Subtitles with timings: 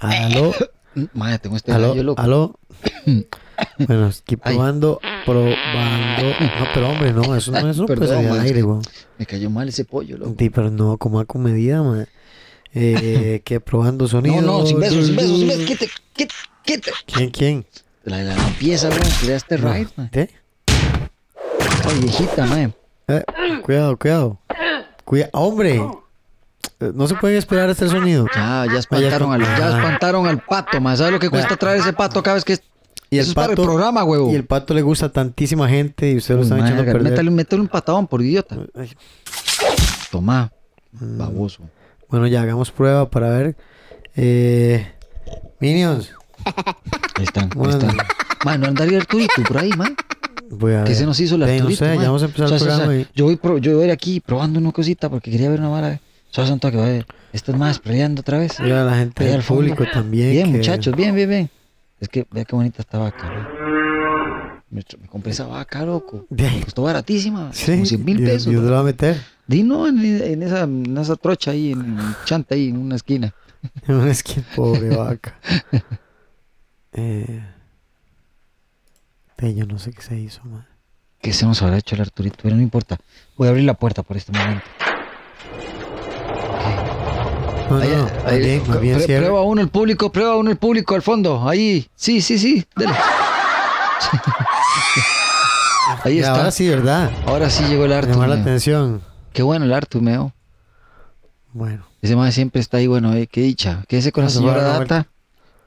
[0.00, 0.52] Aló.
[1.14, 1.90] Madre, tengo este Aló.
[1.90, 2.20] gallo loco.
[2.22, 2.58] Aló.
[3.76, 5.56] Bueno, aquí probando, probando.
[6.40, 8.60] No, pero hombre, no, eso no, eso no puede Perdón, salir al ma, es aire,
[8.60, 8.82] que- weón.
[9.18, 10.34] Me cayó mal ese pollo, loco.
[10.38, 12.08] Sí, pero no, como a comedida, man.
[12.72, 14.40] Eh, que probando sonido.
[14.40, 15.64] No, no, sin besos, sin besos, sin besos.
[15.66, 16.34] Quite, quite,
[16.64, 16.90] quite.
[17.04, 17.66] ¿Quién, quién?
[18.04, 19.02] La, la limpieza, weón.
[19.20, 19.74] Quería este No.
[19.74, 20.08] ride, man.
[20.10, 20.30] ¿Qué?
[22.00, 22.74] Viejita, man.
[23.08, 23.22] Eh,
[23.62, 24.38] cuidado, cuidado.
[25.04, 25.82] Cuida, hombre.
[26.80, 28.26] Eh, No se puede esperar hasta el sonido.
[28.34, 29.76] Ya, ya espantaron al, ya Ah.
[29.78, 30.96] espantaron al pato, man.
[30.96, 32.62] ¿Sabes lo que cuesta traer ese pato cada vez que es?
[33.12, 34.30] Y Eso es para el programa, huevo.
[34.30, 37.02] Y el pato le gusta a tantísima gente y ustedes lo están echando a perder.
[37.02, 38.56] métale, métele un patadón por idiota.
[38.74, 38.92] Ay,
[40.10, 40.52] Toma,
[40.92, 41.18] Mm.
[41.18, 41.62] baboso.
[42.08, 43.56] Bueno, ya hagamos prueba para ver.
[44.16, 44.86] Eh,
[45.60, 46.12] Minions,
[47.16, 47.72] Ahí están, ahí Bueno.
[47.78, 47.96] están.
[48.44, 49.94] Man, no andaría Arturito por ahí, man.
[50.50, 50.96] voy a ¿Qué ver.
[50.98, 52.02] se nos hizo el Ey, Arturito, No sé, man?
[52.02, 53.00] ya vamos a empezar O sea, el o sea, programa.
[53.02, 55.60] y- yo, voy pro- yo voy a ir aquí probando una cosita porque quería ver
[55.60, 56.00] una vara.
[56.30, 57.04] ¿Sabes un toque?
[57.56, 58.58] Más peleando otra vez.
[58.60, 60.30] y a la gente del público también.
[60.30, 61.50] Bien, que- muchachos, bien, bien, bien.
[61.98, 63.60] Es que vea qué bonita esta vaca, ¿no?
[64.70, 66.26] Me, me compré esa vaca, loco.
[66.30, 67.52] Me costó baratísima.
[67.52, 68.46] Sí, como 100 mil pesos.
[68.50, 68.68] Dios ¿no?
[68.70, 72.16] lo va a meter Di no en, en esa, en esa trocha ahí, en, en
[72.24, 73.34] chanta ahí, en una esquina.
[73.88, 75.38] en una esquina, pobre vaca.
[76.92, 77.40] Eh,
[79.54, 80.66] yo no sé qué se hizo, man.
[81.20, 82.98] Que se nos habrá hecho el Arturito, pero no importa.
[83.36, 84.64] Voy a abrir la puerta por este momento.
[87.70, 89.26] No, no, Ahí- no, ahí- más bien, más bien pre- cierre.
[89.26, 91.48] prueba uno el público, prueba uno el público al fondo.
[91.48, 92.92] Ahí, sí, sí, sí, dele.
[96.04, 96.34] Ahí Y está.
[96.36, 97.10] ahora sí, ¿verdad?
[97.26, 98.12] Ahora sí llegó el Artur.
[98.12, 99.02] Llamar la atención.
[99.32, 100.32] Qué bueno el Artur, meo.
[101.52, 103.84] Bueno, Ese más siempre está ahí, bueno, eh, qué dicha.
[103.88, 105.08] Quédese con la señora Data,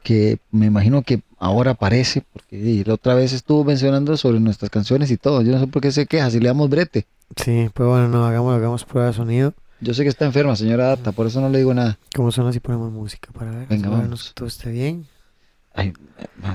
[0.02, 5.12] que me imagino que ahora aparece, porque la otra vez estuvo mencionando sobre nuestras canciones
[5.12, 5.42] y todo.
[5.42, 7.06] Yo no sé por qué se queja si le damos brete.
[7.36, 9.54] sí, pues bueno, no, hagamos, hagamos prueba de sonido.
[9.84, 11.98] Yo sé que está enferma, señora Data, por eso no le digo nada.
[12.16, 13.67] ¿Cómo suena si ponemos música para ver?
[13.67, 14.30] Venga, vamos.
[14.30, 15.08] que todo esté bien.
[15.73, 15.94] Ay.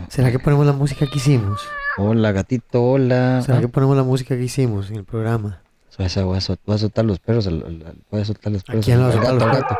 [0.08, 1.60] ¿Será que ponemos la música que hicimos?
[1.98, 3.42] Hola, gatito, hola.
[3.44, 5.60] ¿Será que ponemos la música que hicimos en el programa?
[5.96, 6.08] voy, a
[6.40, 7.48] sol- voy a soltar los perros,
[8.10, 8.84] voy a soltar los perros.
[8.84, 9.78] quién a al soltar gato, los gato.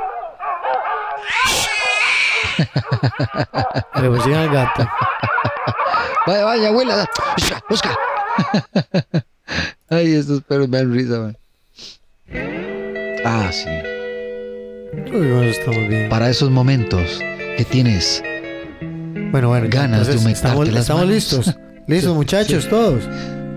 [4.02, 4.88] Le pusieron al gato.
[6.26, 7.08] Vaya, vaya, abuela.
[7.36, 7.96] Busca, busca.
[9.88, 11.38] Ay, estos perros me dan risa, man.
[13.24, 13.68] Ah, sí.
[15.14, 16.08] Uy, estamos bien.
[16.08, 17.20] Para esos momentos
[17.56, 18.22] que tienes
[19.30, 21.14] Bueno, bueno, ya, ganas de humectarte estamos, las estamos manos.
[21.14, 21.56] listos.
[21.86, 23.02] Listos, muchachos, todos.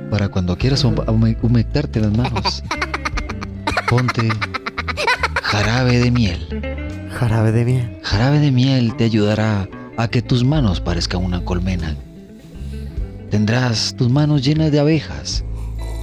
[0.09, 2.63] para cuando quieras hum- hume- humectarte las manos.
[3.89, 4.29] Ponte
[5.43, 6.47] jarabe de miel.
[7.11, 7.97] Jarabe de miel.
[8.03, 9.67] Jarabe de miel te ayudará
[9.97, 11.95] a que tus manos parezcan una colmena.
[13.29, 15.43] Tendrás tus manos llenas de abejas.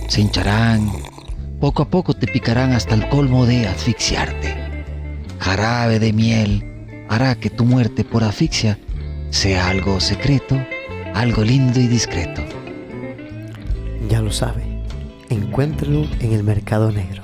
[0.08, 0.90] Se hincharán.
[1.60, 4.54] Poco a poco te picarán hasta el colmo de asfixiarte.
[5.40, 6.64] Jarabe de miel
[7.08, 8.78] hará que tu muerte por asfixia
[9.30, 10.56] sea algo secreto,
[11.14, 12.44] algo lindo y discreto.
[14.08, 14.62] Ya lo sabe.
[15.30, 17.22] Encuéntrelo en el mercado negro.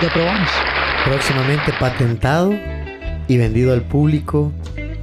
[0.00, 0.50] Ya probamos.
[1.04, 2.54] Próximamente patentado
[3.26, 4.52] y vendido al público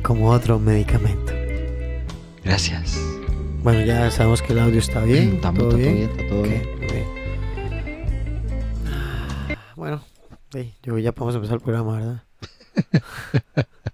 [0.02, 1.34] como otro medicamento.
[2.46, 3.11] Gracias.
[3.64, 5.36] Bueno, ya sabemos que el audio está bien.
[5.36, 5.96] Está ¿Todo todo bien?
[5.98, 6.64] bien, está todo Ok, bien.
[8.88, 10.04] Ah, Bueno,
[10.52, 12.24] sí, yo ya podemos empezar el programa, ¿verdad?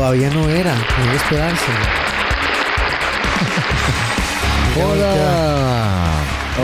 [0.02, 1.64] Todavía no era, hay que esperarse.
[4.84, 5.14] Hola.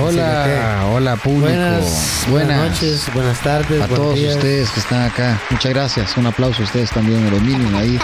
[0.03, 0.87] Hola.
[0.93, 1.47] Hola, público.
[1.47, 4.35] Buenas, buenas noches, buenas tardes, a todos días.
[4.35, 5.41] ustedes que están acá.
[5.51, 6.17] Muchas gracias.
[6.17, 7.97] Un aplauso a ustedes también, a los Minion ahí.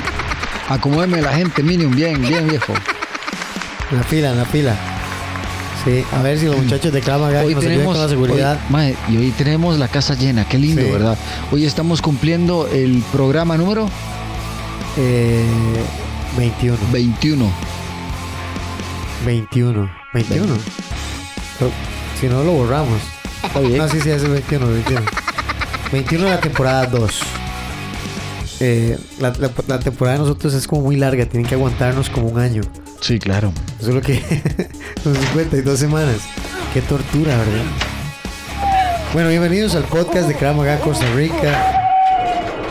[0.68, 2.72] Acomódeme la gente, Minion, bien, bien, viejo.
[3.90, 4.76] En la fila, en la fila.
[5.84, 8.52] Sí, a ver si los muchachos de Clama Hoy nos tenemos, con la seguridad.
[8.66, 10.92] hoy- mae, y hoy tenemos la casa llena, qué lindo, Sí.
[10.92, 11.18] ¿verdad?
[11.50, 13.90] Hoy estamos cumpliendo el programa número
[14.96, 15.44] Eh,
[16.36, 16.76] 21.
[16.92, 17.50] 21.
[19.26, 19.90] 21.
[20.12, 20.46] 21.
[21.60, 21.70] Lo-
[22.20, 23.00] Si no lo borramos.
[23.42, 23.78] Está bien.
[23.78, 25.02] No, sí, sí, es el 21, 21.
[25.92, 27.20] 21 de la temporada 2.
[28.60, 32.28] Eh, la, la- la temporada de nosotros es como muy larga, tienen que aguantarnos como
[32.28, 32.62] un año.
[33.00, 33.52] Sí, claro.
[33.80, 34.22] Eso es lo que.
[35.02, 36.16] son 52 semanas.
[36.72, 37.64] Qué tortura, ¿verdad?
[39.12, 41.73] Bueno, bienvenidos al podcast de Kramaga Costa Rica.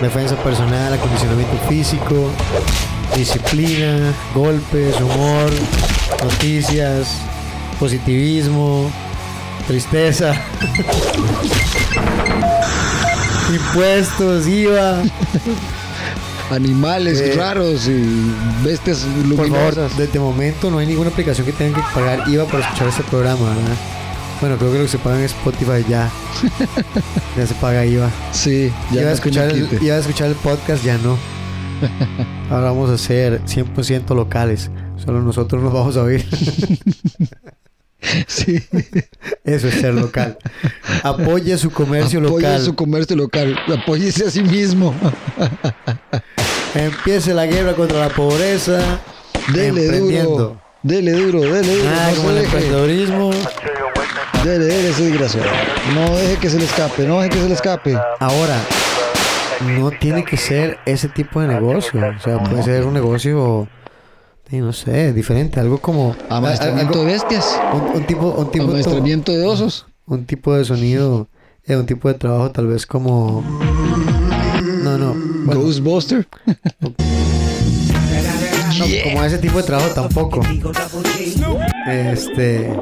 [0.04, 2.30] Defensa personal, acondicionamiento físico.
[3.16, 5.52] disciplina, golpes, humor,
[6.24, 7.20] noticias,
[7.80, 8.90] positivismo,
[9.68, 10.34] tristeza,
[13.54, 15.04] impuestos, IVA.
[16.52, 18.04] Animales Eh, raros y
[18.64, 19.00] bestias
[19.36, 19.98] Por favor, luminosas.
[19.98, 23.50] desde momento no hay ninguna aplicación que tengan que pagar IVA para escuchar este programa,
[23.50, 23.76] ¿verdad?
[24.42, 26.10] Bueno, creo que lo que se paga en Spotify ya.
[27.38, 28.10] ya se paga IVA.
[28.32, 31.18] Sí, ya iba, a no escuchar tiene el, iba a escuchar el podcast, ya no.
[32.50, 34.70] Ahora vamos a ser 100% locales.
[35.04, 36.26] Solo nosotros nos vamos a oír.
[38.28, 38.62] Sí.
[39.46, 40.38] Eso es ser local.
[41.04, 42.62] Apoye su comercio Apoye local.
[42.62, 43.58] su comercio local.
[43.82, 44.94] Apóyese a sí mismo.
[46.76, 49.00] Empiece la guerra contra la pobreza.
[49.54, 50.62] Dele duro.
[50.84, 51.90] Dele duro, dele duro.
[51.96, 53.32] Ah, no el emprendedorismo.
[54.44, 55.48] Dele, dele ese desgraciado.
[55.96, 57.98] No deje que se le escape, no deje que se le escape.
[58.20, 58.58] Ahora,
[59.80, 62.02] no tiene que ser ese tipo de negocio.
[62.18, 63.70] O sea, puede ser un negocio,
[64.52, 65.62] no sé, diferente.
[65.62, 66.14] Algo como...
[66.30, 67.58] Amaestramiento de bestias.
[67.74, 69.86] un, un tipo, un tipo, Amaestramiento de osos.
[70.08, 71.30] un tipo de sonido,
[71.64, 73.42] eh, un tipo de trabajo tal vez como...
[74.84, 75.14] No, no.
[75.46, 76.28] bueno, Ghostbuster.
[76.82, 76.94] no,
[79.06, 80.42] como ese tipo de trabajo tampoco.
[81.86, 82.74] Este...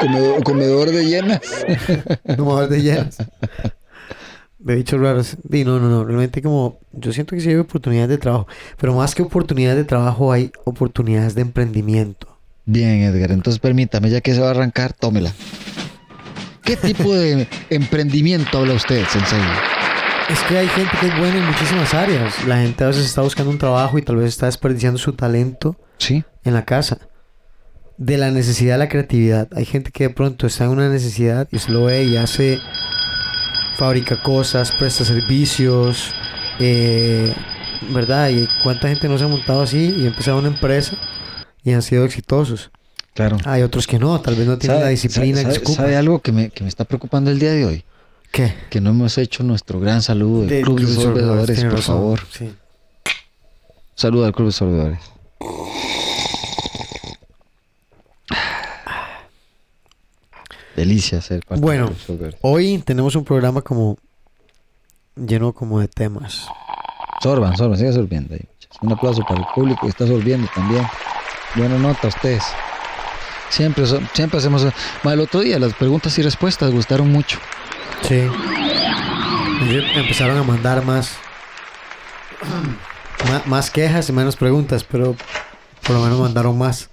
[0.00, 1.40] Comedor, comedor de llenas.
[2.36, 3.18] Domador de llenas.
[4.58, 5.36] De bichos raros.
[5.50, 6.04] Y no, no, no.
[6.04, 6.78] Realmente como...
[6.92, 8.46] Yo siento que sí hay oportunidades de trabajo.
[8.78, 12.26] Pero más que oportunidades de trabajo hay oportunidades de emprendimiento.
[12.64, 13.30] Bien, Edgar.
[13.32, 15.32] Entonces permítame, ya que se va a arrancar, tómela.
[16.62, 19.40] ¿Qué tipo de emprendimiento habla usted, Sensei?
[20.28, 22.44] Es que hay gente que es buena en muchísimas áreas.
[22.46, 25.76] La gente a veces está buscando un trabajo y tal vez está desperdiciando su talento
[25.96, 26.22] Sí.
[26.44, 26.98] en la casa.
[27.98, 29.48] De la necesidad a la creatividad.
[29.54, 32.60] Hay gente que de pronto está en una necesidad y se lo ve y hace,
[33.76, 36.12] fabrica cosas, presta servicios,
[36.60, 37.34] eh,
[37.90, 38.30] ¿verdad?
[38.30, 40.96] Y cuánta gente no se ha montado así y empezado una empresa
[41.64, 42.70] y han sido exitosos.
[43.14, 43.36] Claro.
[43.44, 45.76] Hay otros que no, tal vez no tienen la disciplina sabe- que se ocupa.
[45.82, 47.84] sabe algo que me, que me está preocupando el día de hoy?
[48.30, 48.54] ¿Qué?
[48.70, 50.86] Que no hemos hecho nuestro gran saludo del de Club de
[51.54, 51.96] tiene por razón.
[51.96, 52.20] favor.
[52.30, 52.52] Sí.
[53.96, 54.98] Saludo al Club de Sorbedores.
[60.78, 61.90] Delicia ser parte Bueno.
[62.06, 62.36] del.
[62.40, 63.98] Hoy tenemos un programa como
[65.16, 66.46] lleno como de temas.
[67.20, 68.36] Sorban, sorban, siga sorbiendo.
[68.82, 70.86] Un aplauso para el público que está sorbiendo también.
[71.56, 72.44] Buena nota a ustedes.
[73.50, 74.64] Siempre, siempre hacemos...
[75.02, 77.40] Ma, el otro día las preguntas y respuestas gustaron mucho.
[78.02, 78.28] Sí.
[79.96, 81.16] Empezaron a mandar más,
[83.46, 85.16] más quejas y menos preguntas, pero
[85.88, 86.90] por lo menos mandaron más.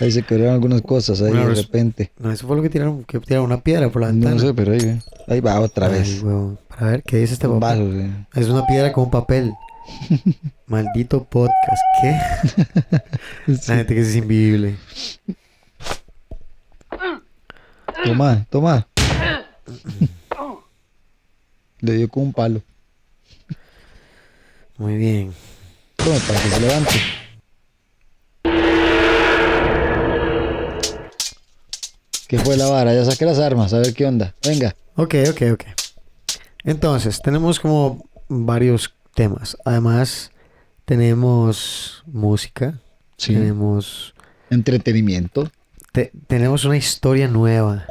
[0.00, 2.12] Ahí se quedaron algunas cosas ahí de repente.
[2.16, 4.36] No, eso fue lo que tiraron, que tiraron una piedra por la ventana.
[4.36, 6.22] No sé, pero ahí, ahí va otra Ay, vez.
[6.68, 7.60] Para ver qué dice este papel.
[7.60, 8.40] vaso, sí.
[8.40, 9.52] Es una piedra con papel.
[10.66, 11.82] Maldito podcast.
[12.00, 12.16] ¿Qué?
[13.46, 14.76] La gente que es invivible.
[18.04, 18.86] Toma, toma.
[21.80, 22.62] Le dio con un palo.
[24.78, 25.32] Muy bien.
[25.96, 27.21] Toma, para que se levante.
[32.32, 32.94] ¿Qué fue la vara?
[32.94, 34.34] Ya saqué las armas, a ver qué onda.
[34.48, 34.74] Venga.
[34.96, 35.64] Ok, ok, ok.
[36.64, 39.54] Entonces, tenemos como varios temas.
[39.66, 40.30] Además,
[40.86, 42.78] tenemos música.
[43.18, 43.34] Sí.
[43.34, 44.14] Tenemos,
[44.48, 45.50] Entretenimiento.
[45.92, 47.84] te- tenemos una historia nueva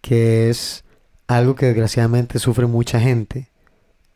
[0.00, 0.82] que es
[1.28, 3.48] algo que desgraciadamente sufre mucha gente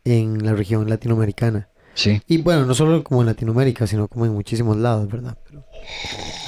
[0.04, 1.68] en la región latinoamericana.
[1.94, 2.20] Sí.
[2.26, 5.38] Y bueno, no solo como en Latinoamérica, sino como en muchísimos lados, ¿verdad?
[5.48, 5.64] Pero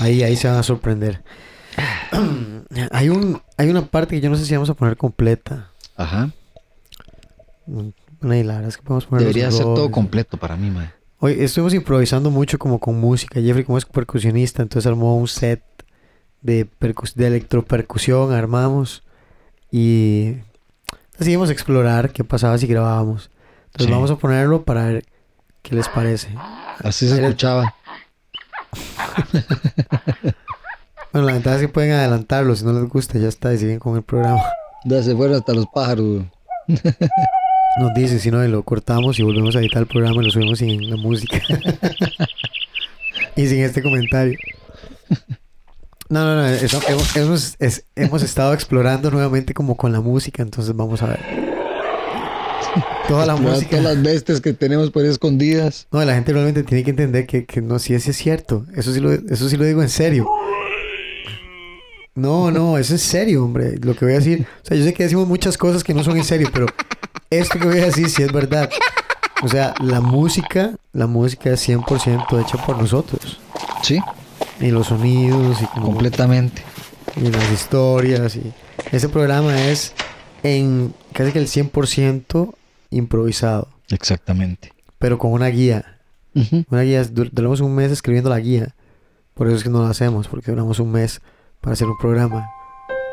[0.00, 1.22] ahí, ahí se van a sorprender.
[2.92, 5.70] hay, un, hay una parte que yo no sé si vamos a poner completa.
[5.96, 6.30] Ajá.
[7.66, 7.92] Bueno,
[8.34, 10.90] y la verdad es que podemos poner los Debería ser todo completo para mí, mae.
[11.18, 13.40] Hoy estuvimos improvisando mucho como con música.
[13.40, 15.62] Jeffrey como es percusionista, entonces armó un set
[16.40, 19.02] de, percus- de electropercusión, armamos
[19.70, 20.36] y
[21.18, 23.30] decidimos explorar qué pasaba si grabábamos.
[23.66, 23.92] Entonces Sí.
[23.92, 25.04] vamos a ponerlo para ver
[25.62, 26.28] qué les parece.
[26.82, 27.74] Así se Era- escuchaba.
[31.12, 33.78] Bueno, la ventaja es que pueden adelantarlo, si no les gusta ya está, y siguen
[33.78, 34.40] con el programa.
[34.84, 36.22] Ya se fueron hasta los pájaros.
[37.80, 40.30] Nos dice, si no, y lo cortamos y volvemos a editar el programa y lo
[40.30, 41.38] subimos sin la música.
[43.36, 44.38] y sin este comentario.
[46.08, 50.74] No, no, no, hemos, hemos- es- hemos estado explorando nuevamente como con la música, entonces
[50.74, 51.20] vamos a ver.
[53.08, 53.78] Toda la música.
[53.78, 55.86] Todas las bestias que tenemos por ahí escondidas.
[55.90, 58.64] No, la gente realmente tiene que entender que, que no, si ese es cierto.
[58.76, 60.28] Eso sí, lo, eso sí lo digo en serio.
[62.14, 63.76] No, no, eso es serio, hombre.
[63.80, 64.46] Lo que voy a decir.
[64.62, 66.66] O sea, yo sé que decimos muchas cosas que no son en serio, pero
[67.30, 68.68] esto que voy a decir sí es verdad.
[69.42, 73.40] O sea, la música, la música es 100% hecha por nosotros.
[73.82, 73.98] Sí,
[74.60, 76.62] Y los sonidos y como completamente.
[77.16, 78.52] y las historias y
[78.92, 79.94] ese programa es
[80.42, 82.54] en casi que el 100%
[82.90, 84.72] improvisado, Exactamente.
[84.98, 85.98] pero con una guía.
[86.70, 88.74] Una guía, dur- duramos un mes escribiendo la guía.
[89.34, 91.20] Por eso es que no lo hacemos, porque duramos un mes
[91.60, 92.50] para hacer un programa.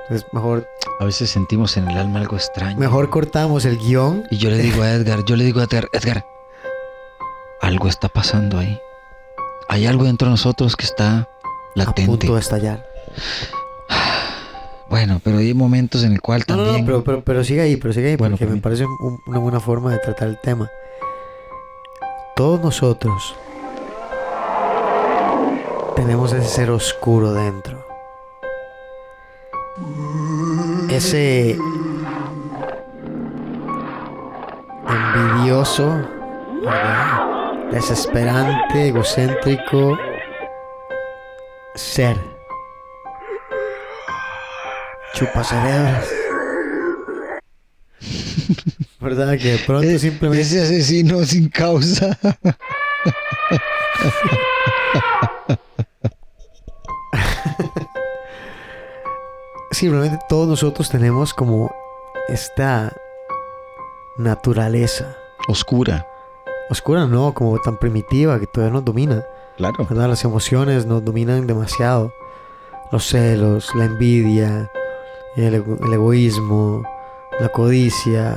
[0.04, 0.68] Entonces, mejor,
[1.00, 2.78] A veces sentimos en el alma algo extraño.
[2.80, 4.24] mejor cortamos el guion.
[4.32, 6.26] Y yo le digo a Edgar, yo le digo a Edgar, Edgar,
[7.62, 8.80] algo está pasando ahí.
[9.70, 11.28] Hay algo dentro de nosotros que está A
[11.76, 12.06] latente.
[12.06, 12.86] punto de estallar.
[14.90, 16.80] Bueno, pero hay momentos en el cual No, también...
[16.80, 19.38] no, pero, pero, pero sigue ahí, pero sigue ahí, Bueno, porque me parece un- una
[19.38, 20.72] buena forma de tratar el tema.
[22.38, 23.36] Todos nosotros
[25.98, 27.77] tenemos ese ser oscuro dentro.
[30.90, 31.58] Ese
[34.88, 36.02] envidioso,
[36.64, 37.28] ¿verdad?
[37.72, 39.98] desesperante, egocéntrico
[41.76, 42.18] ser.
[45.14, 46.08] Chupa cerebros.
[49.00, 49.38] ¿Verdad?
[49.38, 50.42] Que de pronto simplemente.
[50.42, 52.18] Ese asesino sin causa.
[59.78, 61.72] Simplemente todos nosotros tenemos como
[62.30, 62.92] esta
[64.18, 65.16] naturaleza.
[65.48, 66.08] Oscura.
[66.70, 69.24] Oscura, no, como tan primitiva que todavía nos domina.
[69.58, 69.86] Claro.
[69.90, 70.10] ¿verdad?
[70.10, 72.12] Las emociones nos dominan demasiado.
[72.92, 74.72] Los celos, la envidia,
[75.36, 76.84] el, ego- el egoísmo,
[77.40, 78.36] la codicia,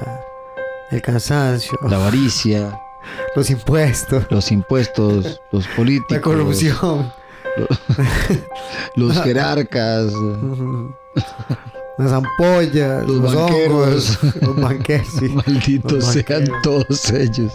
[0.91, 2.81] el cansancio, La avaricia,
[3.37, 7.13] los impuestos, los impuestos, los políticos, la corrupción,
[8.97, 10.13] los jerarcas,
[11.99, 14.19] las ampollas, Los los, banqueros.
[14.23, 15.29] hongos, los banqueros, sí.
[15.47, 16.63] malditos Los sean banqueros.
[16.63, 17.53] todos ellos.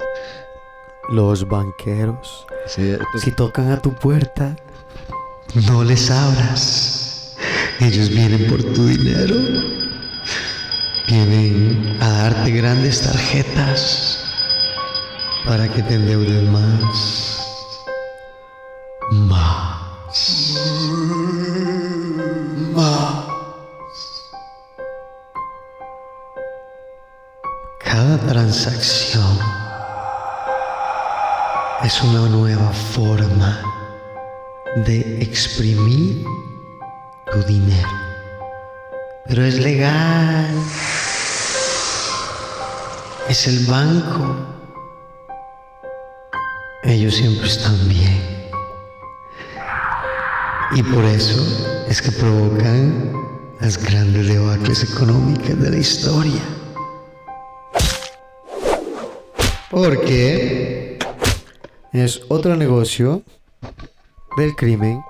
[1.10, 2.46] Los banqueros.
[2.68, 4.56] Sí, Si tocan a tu puerta,
[5.68, 7.36] no les abras.
[7.80, 9.36] Ellos vienen por tu dinero.
[11.08, 14.20] Vienen a darte grandes tarjetas
[15.46, 17.78] para que te endeudes más.
[19.12, 19.75] Más.
[27.84, 29.38] Cada transacción
[31.84, 33.62] es una nueva forma
[34.86, 36.24] de exprimir
[37.34, 37.90] tu dinero.
[39.26, 40.56] Pero es legal.
[43.28, 44.38] Es el banco.
[46.84, 48.35] Ellos siempre están bien.
[50.72, 53.14] Y por eso es que provocan
[53.62, 56.42] las grandes debacles económicas de la historia.
[59.70, 61.00] Porque
[61.94, 63.22] es otro negocio
[64.38, 65.02] del crimen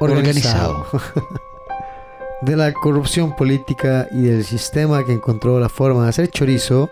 [0.00, 0.86] organizado,
[2.42, 6.90] de la corrupción política y del sistema que encontró la forma de hacer chorizo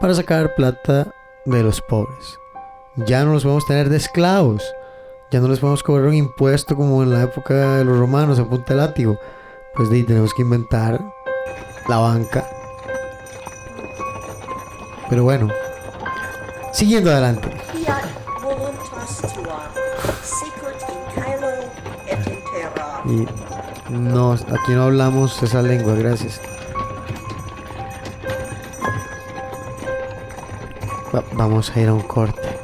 [0.00, 1.12] para sacar plata
[1.44, 2.38] de los pobres.
[2.96, 4.62] Ya no los podemos tener de esclavos,
[5.30, 8.44] ya no les podemos cobrar un impuesto como en la época de los romanos a
[8.44, 9.18] punta de látigo.
[9.74, 11.00] Pues de ahí tenemos que inventar
[11.88, 12.46] la banca.
[15.08, 15.48] Pero bueno,
[16.72, 17.50] siguiendo adelante.
[23.04, 23.26] Y
[23.92, 26.40] no, aquí no hablamos esa lengua, gracias.
[31.14, 32.55] Va- vamos a ir a un corte.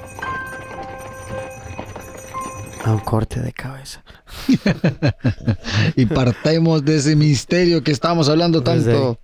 [2.84, 4.02] A un corte de cabeza.
[5.96, 9.18] Y partemos de ese misterio que estábamos hablando tanto.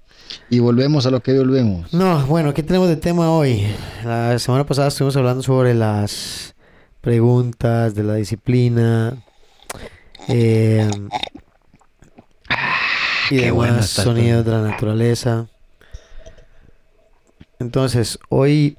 [0.51, 1.93] Y volvemos a lo que volvemos.
[1.93, 3.67] No, bueno, ¿qué tenemos de tema hoy?
[4.05, 6.55] La semana pasada estuvimos hablando sobre las
[7.01, 9.17] preguntas de la disciplina.
[10.29, 10.89] eh,
[13.31, 15.47] y qué demás sonidos de la naturaleza.
[17.59, 18.79] Entonces, hoy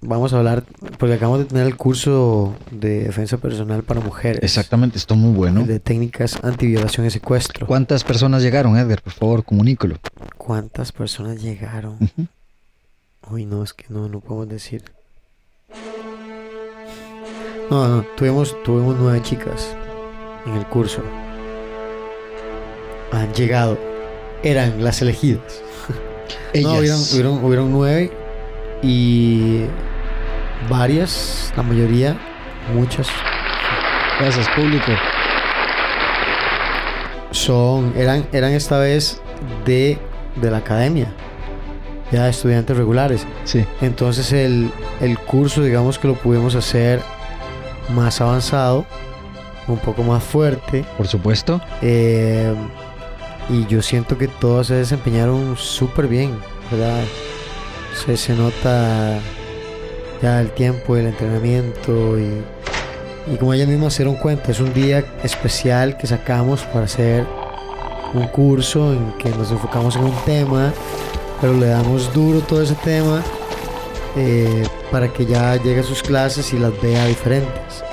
[0.00, 0.64] vamos a hablar,
[0.98, 4.42] porque acabamos de tener el curso de defensa personal para mujeres.
[4.42, 5.64] Exactamente, esto muy bueno.
[5.64, 7.66] De técnicas antiviolación y secuestro.
[7.66, 9.02] ¿Cuántas personas llegaron, Edgar?
[9.02, 9.96] Por favor, comunícalo.
[10.36, 11.98] ¿Cuántas personas llegaron?
[13.30, 14.82] Uy, no, es que no, no podemos decir.
[17.70, 19.76] No, no, tuvimos, tuvimos nueve chicas
[20.46, 21.02] en el curso.
[23.12, 23.78] Han llegado.
[24.42, 25.62] Eran las elegidas.
[26.52, 26.72] Ellas.
[26.72, 28.10] No, hubieron, hubieron, hubieron nueve
[28.82, 29.64] y
[30.68, 32.16] varias, la mayoría,
[32.74, 33.08] muchas,
[34.18, 34.92] Gracias, público.
[37.30, 39.20] son, eran, eran esta vez
[39.64, 39.98] de,
[40.36, 41.12] de la academia.
[42.12, 43.26] ya estudiantes regulares.
[43.44, 43.64] Sí.
[43.80, 47.00] Entonces el, el curso, digamos que lo pudimos hacer
[47.94, 48.84] más avanzado,
[49.68, 50.84] un poco más fuerte.
[50.96, 51.60] Por supuesto.
[51.82, 52.54] eh,
[53.48, 56.38] y yo siento que todos se desempeñaron súper bien,
[56.70, 57.02] ¿verdad?
[57.94, 59.18] Se, se nota
[60.22, 62.42] ya el tiempo, el entrenamiento y,
[63.32, 67.26] y como ellas mismas se dieron cuenta, es un día especial que sacamos para hacer
[68.14, 70.72] un curso en que nos enfocamos en un tema,
[71.40, 73.22] pero le damos duro todo ese tema
[74.16, 77.84] eh, para que ya llegue a sus clases y las vea diferentes.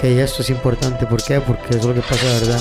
[0.00, 1.40] Que esto es importante, ¿por qué?
[1.40, 2.60] Porque es lo que pasa, ¿verdad?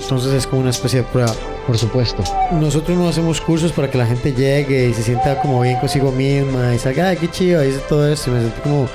[0.00, 1.34] Entonces es como una especie de prueba.
[1.70, 2.24] Por supuesto.
[2.50, 6.10] Nosotros no hacemos cursos para que la gente llegue y se sienta como bien consigo
[6.10, 8.88] misma y salga, ay, qué chido, dice todo esto, y me siento como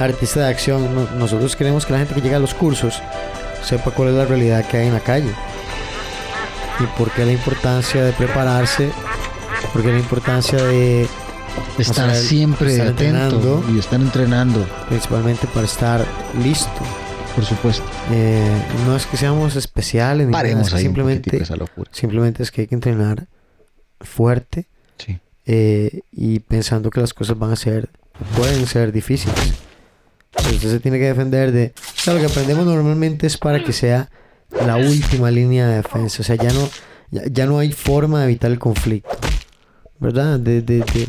[0.00, 0.94] artista de acción.
[0.94, 3.02] No- nosotros queremos que la gente que llega a los cursos
[3.62, 5.30] sepa cuál es la realidad que hay en la calle
[6.80, 8.90] y por qué la importancia de prepararse,
[9.74, 11.06] por qué la importancia de
[11.76, 13.04] Estar sea, siempre estar atento
[13.36, 13.64] entrenando.
[13.74, 16.06] y estar entrenando, principalmente para estar
[16.42, 16.70] listo.
[17.34, 17.84] Por supuesto.
[18.12, 21.90] Eh, no es que seamos especiales, ni Paremos ahí simplemente, poquitico esa locura.
[21.92, 23.26] simplemente es que hay que entrenar
[24.00, 24.66] fuerte
[24.98, 25.18] Sí.
[25.46, 27.88] eh, y pensando que las cosas van a ser,
[28.36, 29.36] pueden ser difíciles.
[30.36, 31.72] Entonces usted se tiene que defender de...
[31.76, 34.08] O sea, lo que aprendemos normalmente es para que sea
[34.66, 36.22] la última línea de defensa.
[36.22, 36.68] O sea, ya no,
[37.10, 39.10] ya, ya no hay forma de evitar el conflicto.
[40.00, 40.40] ¿Verdad?
[40.40, 41.08] De, de, de-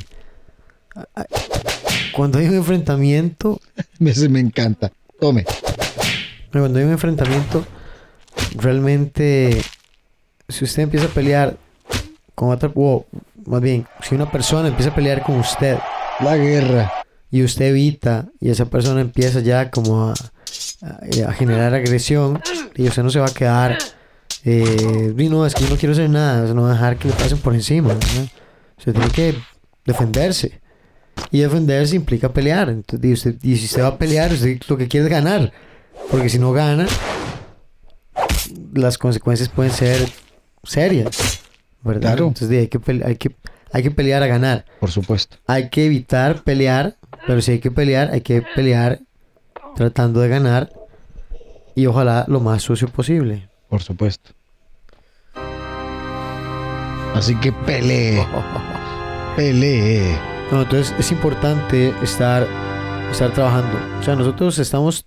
[2.12, 3.60] cuando hay un enfrentamiento,
[4.00, 4.92] Ese me encanta.
[5.20, 5.46] Tome.
[6.62, 7.66] Cuando hay un enfrentamiento,
[8.56, 9.62] realmente,
[10.48, 11.58] si usted empieza a pelear
[12.36, 13.06] con otra, o
[13.46, 15.78] más bien, si una persona empieza a pelear con usted,
[16.20, 16.92] La guerra.
[17.32, 20.14] y usted evita y esa persona empieza ya como a,
[20.84, 22.40] a- a generar agresión
[22.76, 23.78] y usted no se va a quedar
[24.46, 26.74] eh, "Di, no es que yo no quiero hacer nada o sea, no va a
[26.74, 28.28] dejar que le pasen por encima ¿verdad?
[28.78, 29.36] usted tiene que
[29.86, 30.60] defenderse
[31.32, 34.78] y defenderse implica pelear entonces y, usted, y si usted va a pelear usted lo
[34.78, 35.52] que quiere es ganar
[36.14, 36.86] porque si no gana
[38.76, 40.08] las consecuencias pueden ser
[40.62, 41.42] serias
[41.82, 42.02] ¿verdad?
[42.02, 42.28] Claro.
[42.28, 43.36] entonces hay que, hay, que,
[43.72, 45.38] hay que pelear a ganar Por supuesto.
[45.48, 49.00] hay que evitar pelear, pero si hay que pelear, hay que pelear
[49.76, 50.72] tratando de ganar
[51.74, 53.50] y ojalá lo más sucio posible.
[53.68, 54.34] Por supuesto.
[57.16, 58.24] Así que pelee.
[59.36, 60.16] Pelee.
[60.52, 62.48] No, entonces es importante estar,
[63.12, 63.80] estar trabajando.
[64.00, 65.06] O sea, nosotros estamos,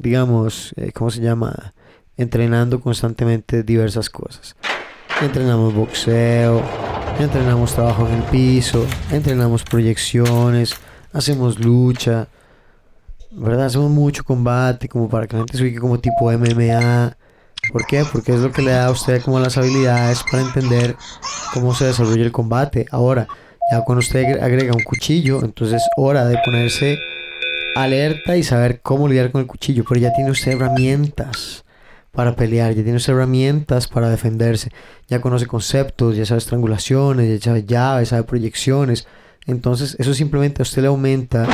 [0.00, 1.72] digamos, eh, ¿cómo se llama?
[2.16, 4.56] Entrenando constantemente diversas cosas.
[5.22, 6.62] Entrenamos boxeo,
[7.18, 10.74] entrenamos trabajo en el piso, entrenamos proyecciones,
[11.12, 12.28] hacemos lucha,
[13.30, 13.66] ¿verdad?
[13.66, 17.16] Hacemos mucho combate como para que la gente se ubique como tipo MMA.
[17.72, 18.04] ¿Por qué?
[18.10, 20.96] Porque es lo que le da a usted como las habilidades para entender
[21.52, 22.86] cómo se desarrolla el combate.
[22.90, 23.28] Ahora,
[23.70, 26.98] ya cuando usted agre- agrega un cuchillo, entonces es hora de ponerse
[27.76, 29.84] alerta y saber cómo lidiar con el cuchillo.
[29.88, 31.64] Pero ya tiene usted herramientas
[32.12, 34.70] para pelear, ya tiene usted herramientas para defenderse.
[35.08, 39.06] Ya conoce conceptos, ya sabe estrangulaciones, ya sabe llaves, sabe proyecciones.
[39.46, 41.46] Entonces, eso simplemente a usted le aumenta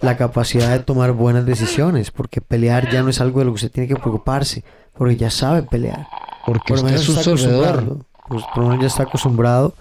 [0.00, 3.56] la capacidad de tomar buenas decisiones, porque pelear ya no es algo de lo que
[3.56, 4.62] usted tiene que preocuparse,
[4.96, 6.06] porque ya sabe pelear.
[6.44, 7.66] Porque Por lo usted menos es un está soldador.
[7.68, 8.06] acostumbrado.
[8.28, 9.74] Pues, por lo menos ya está acostumbrado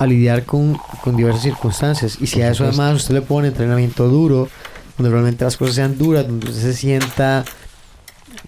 [0.00, 2.16] a lidiar con, con diversas circunstancias.
[2.22, 4.48] Y si a eso además usted le pone entrenamiento duro,
[4.96, 7.44] donde realmente las cosas sean duras, donde usted se sienta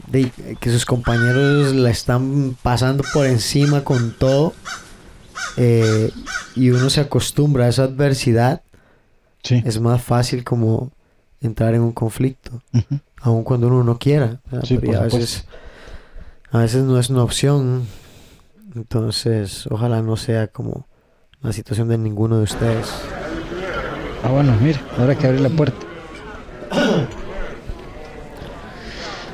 [0.06, 4.54] de, que sus compañeros la están pasando por encima con todo,
[5.58, 6.10] eh,
[6.56, 8.62] y uno se acostumbra a esa adversidad,
[9.42, 9.62] Sí.
[9.66, 10.90] es más fácil como
[11.42, 13.00] entrar en un conflicto Ujú.
[13.20, 14.40] aun cuando uno no quiera.
[14.62, 15.44] Sí, a veces,
[16.50, 17.86] a veces no es una opción.
[18.74, 20.86] Entonces, ojalá no sea como
[21.42, 22.86] la situación de ninguno de ustedes.
[24.24, 25.86] Ah, bueno, mira, ahora que abrir la puerta.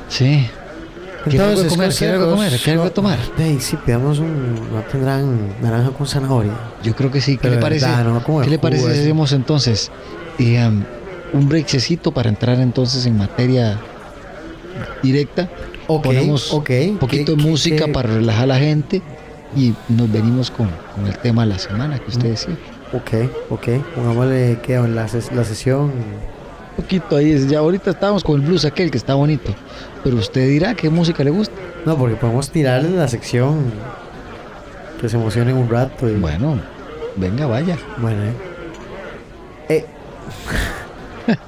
[0.07, 0.47] Sí.
[1.29, 1.93] ¿Quiere algo de comer?
[1.93, 2.51] ¿Quiere algo de comer?
[2.53, 3.19] ¿Quiere algo de tomar?
[3.37, 4.55] Ey, sí, pidamos un.
[4.73, 6.53] No tendrán naranja con zanahoria.
[6.81, 7.33] Yo creo que sí.
[7.33, 7.85] ¿Qué Pero le parece?
[7.85, 9.91] verdad, no, ¿Qué le parece si hacemos entonces
[10.39, 10.83] eh, um,
[11.33, 13.77] un breakcito para entrar entonces en materia
[15.03, 15.49] directa?
[15.87, 16.51] Ok, Ponemos.
[16.53, 19.01] Un poquito de ¿Qué- qué- música qué- para relajar a la gente
[19.55, 22.55] y nos venimos con, con el tema de la semana que usted decía.
[22.93, 23.67] Ok, ok.
[23.95, 25.85] Pongámosle que la, ses- la sesión.
[25.85, 29.53] Un poquito ahí, es- ya ahorita estábamos con el blues aquel que está bonito,
[30.03, 31.53] pero usted dirá qué música le gusta.
[31.85, 33.71] No, porque podemos tirarle la sección.
[34.99, 36.09] Que se emocionen un rato.
[36.09, 36.59] Y, Bueno,
[37.15, 37.77] venga, vaya.
[37.97, 38.33] Bueno, eh.
[39.69, 39.85] Eh,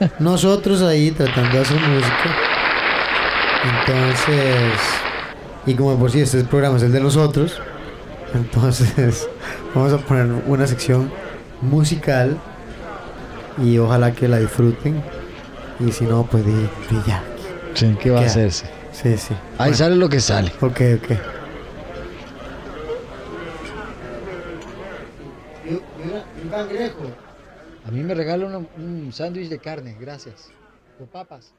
[0.19, 2.35] nosotros ahí tratando de hacer música.
[3.63, 4.73] Entonces,
[5.65, 7.59] y como por sí este programa es el de nosotros,
[8.33, 9.27] entonces
[9.75, 11.11] Vamos a poner una sección
[11.61, 12.37] musical
[13.57, 15.01] y ojalá que la disfruten.
[15.79, 17.23] Y si no, pues di, di ya.
[17.73, 18.65] Sí, ¿qué va a hacerse?
[18.91, 19.33] Sí, sí.
[19.57, 20.51] Ahí Bueno, sale lo que sale.
[20.59, 21.11] Ok, ok.
[26.43, 27.03] un cangrejo.
[27.85, 30.49] A mí me regala un sándwich de carne, gracias.
[30.97, 31.53] Con papas.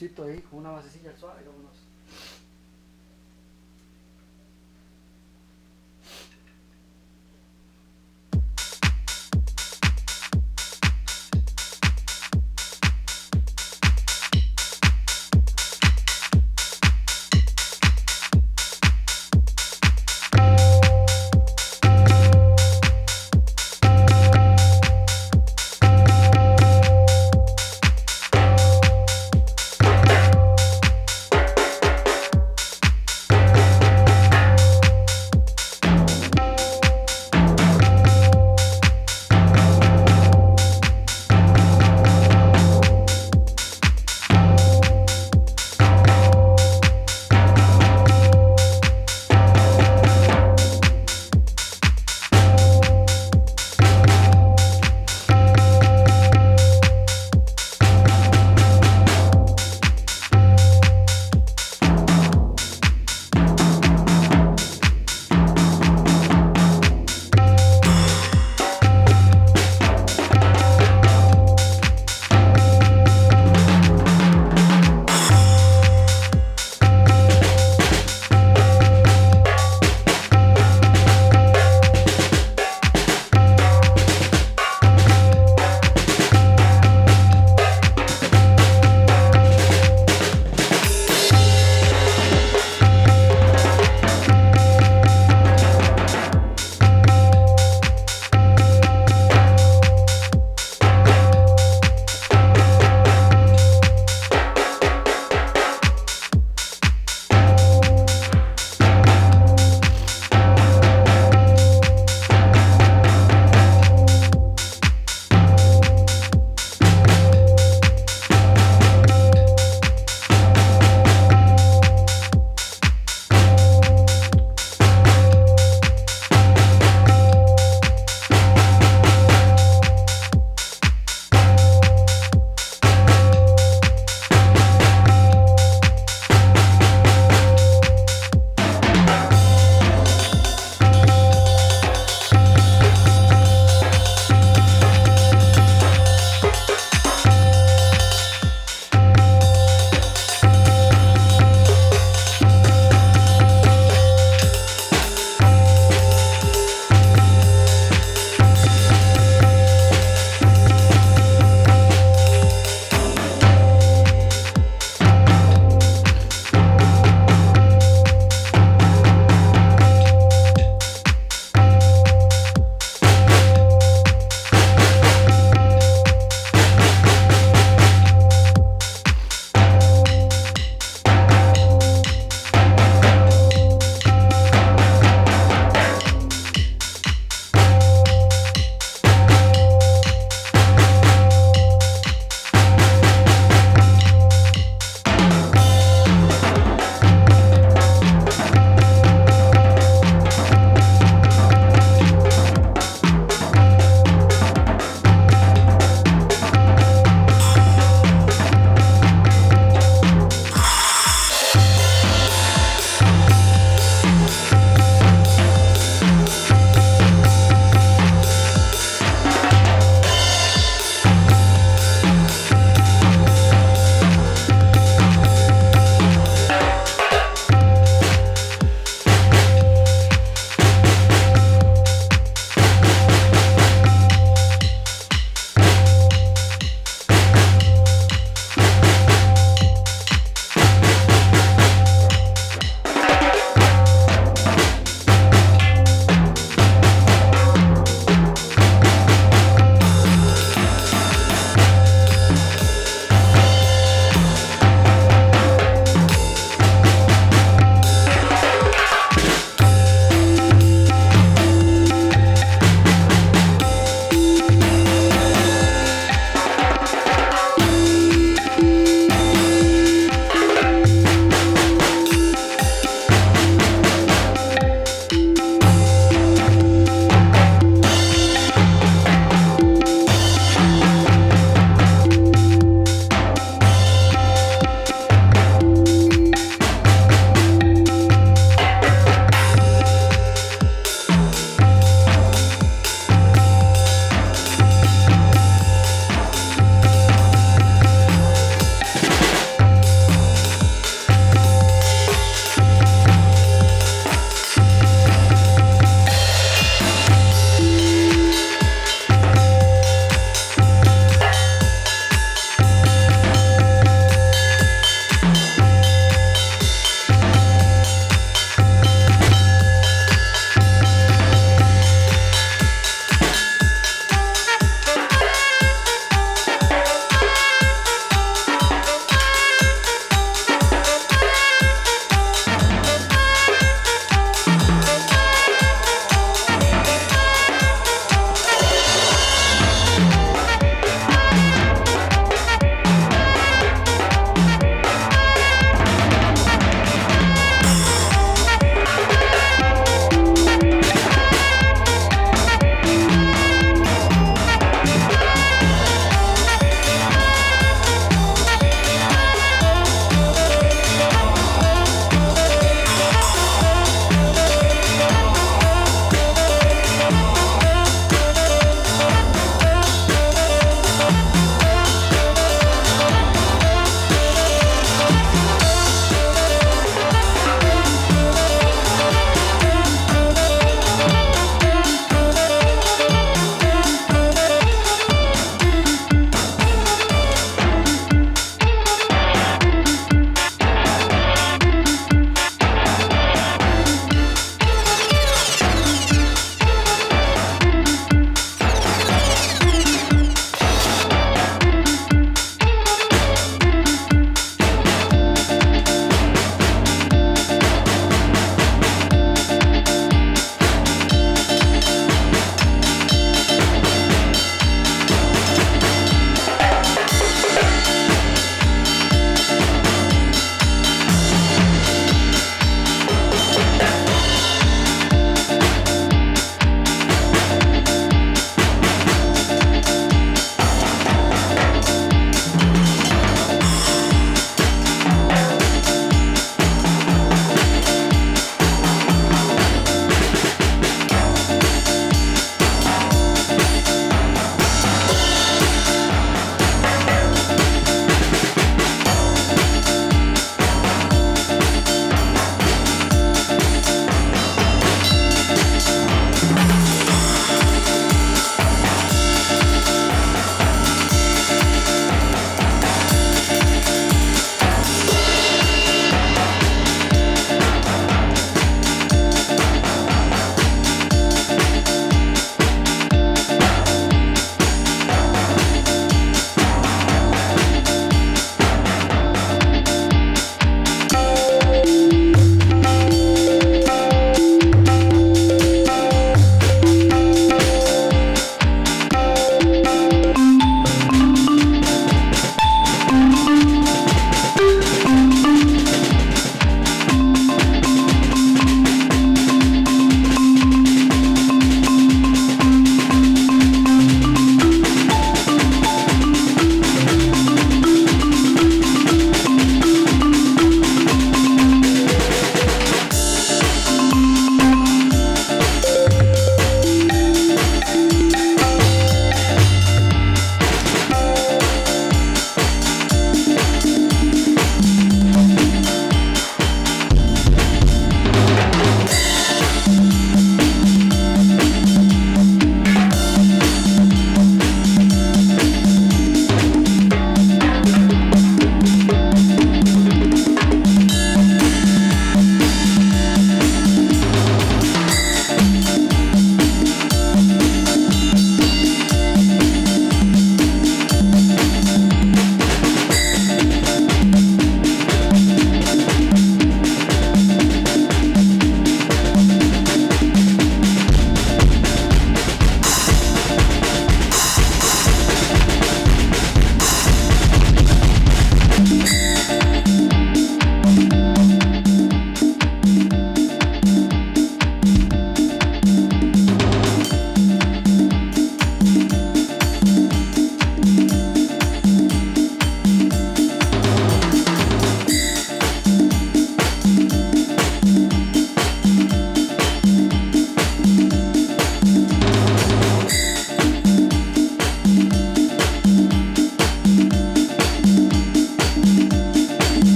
[0.00, 1.87] ahí con una basecilla suave, vámonos.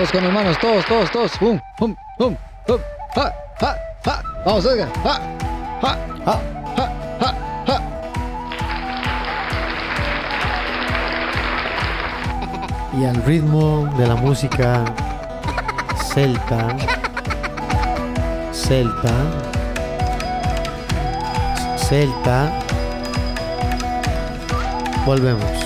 [0.00, 1.32] Todos con las manos, todos, todos, todos.
[1.42, 2.36] Hum, hum, hum,
[2.68, 2.78] hum.
[3.14, 4.22] Ja, ja, ja.
[4.46, 4.88] Vamos, Edgar.
[5.04, 5.20] Ja,
[5.82, 6.38] ja, Ah,
[6.76, 7.34] ja, ja,
[7.66, 7.80] ja.
[12.98, 14.86] y al ritmo de la música
[16.14, 16.68] celta,
[18.52, 19.12] celta,
[21.76, 22.50] celta,
[25.04, 25.59] volvemos.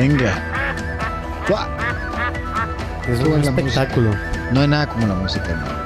[0.00, 0.32] Venga.
[1.46, 1.68] Fua.
[3.06, 4.12] Es un espectáculo.
[4.50, 5.78] No hay nada como la música, hermano.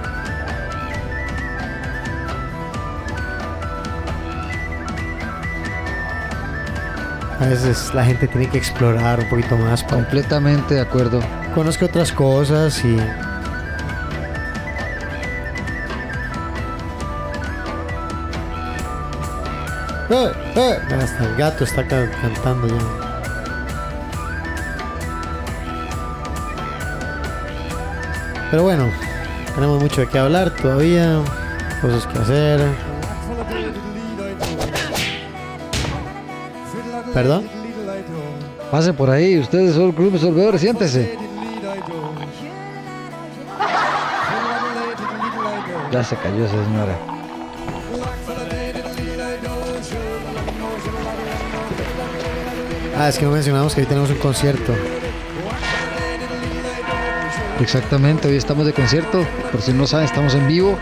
[7.40, 11.20] A veces la gente tiene que explorar un poquito más para Completamente de acuerdo.
[11.54, 12.96] conozca otras cosas y
[20.10, 20.32] ¡Eh!
[20.56, 20.78] ¡Eh!
[21.02, 23.03] Hasta el gato está ca- cantando ya.
[28.54, 28.88] Pero bueno,
[29.56, 31.20] tenemos mucho de qué hablar todavía,
[31.82, 32.60] cosas que hacer.
[37.12, 37.48] ¿Perdón?
[38.70, 41.18] Pase por ahí, ustedes son el club siéntese.
[45.90, 46.96] Ya se cayó esa señora.
[52.96, 54.72] Ah, es que no mencionamos que hoy tenemos un concierto.
[57.60, 59.26] Exactamente, hoy estamos de concierto.
[59.52, 60.76] Por si no saben, estamos en vivo.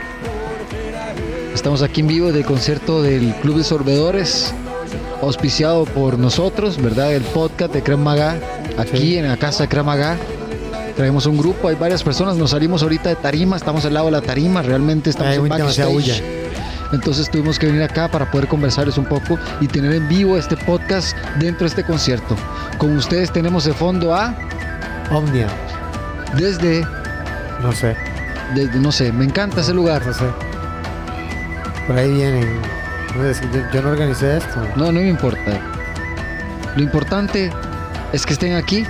[1.54, 4.54] Estamos aquí en vivo del concierto del Club de Sorbedores,
[5.20, 7.12] auspiciado por nosotros, ¿verdad?
[7.12, 8.36] El podcast de Cremaga,
[8.78, 9.18] aquí Sí.
[9.18, 10.16] en la casa de Cremaga.
[10.96, 14.12] Traemos un grupo, hay varias personas, nos salimos ahorita de tarima, estamos al lado de
[14.12, 16.22] la tarima, realmente estamos Hay en backstage.
[16.92, 20.56] Entonces tuvimos que venir acá para poder conversarles un poco y tener en vivo este
[20.58, 22.36] podcast dentro de este concierto.
[22.76, 24.34] Con ustedes tenemos de fondo a,
[25.10, 25.46] Omnia,
[26.36, 26.86] desde,
[27.60, 27.96] no sé,
[28.54, 30.04] desde, no sé, me encanta ese lugar.
[30.06, 30.24] no sé.
[31.86, 32.60] Por ahí vienen.
[33.72, 34.66] Yo, no organicé esto.
[34.76, 35.60] No, no me importa.
[36.76, 37.50] Lo importante
[38.12, 38.86] es que estén aquí.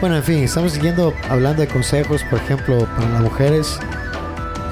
[0.00, 3.78] Bueno, en fin, estamos siguiendo hablando de consejos, por ejemplo, para las mujeres.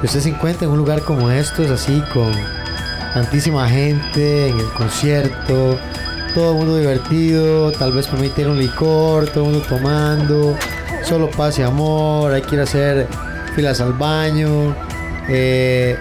[0.00, 2.32] Si usted se encuentra en un lugar como estos, así con
[3.12, 5.78] tantísima gente en el concierto,
[6.34, 10.56] todo el mundo divertido, tal vez permitir un licor, todo el mundo tomando,
[11.06, 13.06] solo paz y amor, hay que ir a hacer
[13.54, 14.74] filas al baño.
[15.28, 15.96] eh,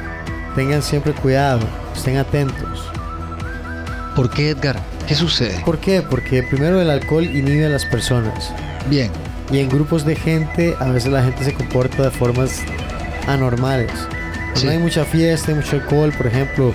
[0.56, 1.60] tengan siempre cuidado,
[1.96, 2.84] estén atentos.
[4.16, 4.78] ¿Por qué, Edgar?
[5.08, 5.62] ¿Qué sucede?
[5.66, 6.02] ¿Por qué?
[6.02, 8.52] Porque primero el alcohol inhibe a las personas.
[8.90, 9.10] Bien,
[9.52, 12.62] Y en grupos de gente, a veces la gente se comporta de formas
[13.28, 13.92] anormales.
[13.94, 14.68] Cuando Sí.
[14.70, 16.74] hay mucha fiesta, hay mucho alcohol, por ejemplo,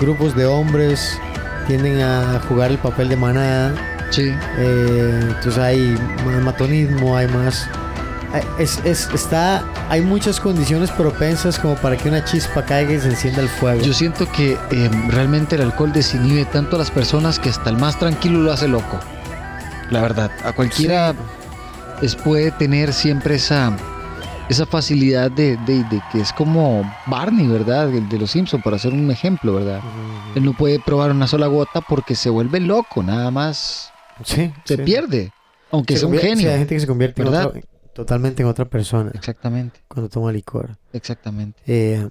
[0.00, 1.18] grupos de hombres
[1.66, 3.72] tienden a jugar el papel de manada.
[4.12, 4.32] Sí.
[4.58, 7.66] eh, entonces hay más matonismo, hay más...
[8.32, 13.00] hay- Es, es- está, hay muchas condiciones propensas como para que una chispa caiga y
[13.00, 13.82] se encienda el fuego.
[13.82, 17.76] Yo siento que eh, realmente el alcohol desinhibe tanto a las personas que hasta el
[17.78, 19.00] más tranquilo lo hace loco.
[19.90, 21.14] La verdad, a cualquiera
[22.00, 23.76] es, puede tener siempre esa,
[24.48, 27.90] esa facilidad de, de- de que es como Barney, ¿verdad?
[27.92, 29.80] El de los Simpsons, para hacer un ejemplo, ¿verdad?
[30.34, 33.91] Él no puede probar una sola gota porque se vuelve loco, nada más
[34.24, 34.82] Sí, se sí.
[34.82, 35.32] pierde,
[35.70, 36.50] aunque Se sea un genio.
[36.50, 40.78] hay gente que se convierte en totalmente en otra persona Exactamente, cuando toma licor.
[40.92, 41.60] exactamente.
[41.66, 42.08] Eh,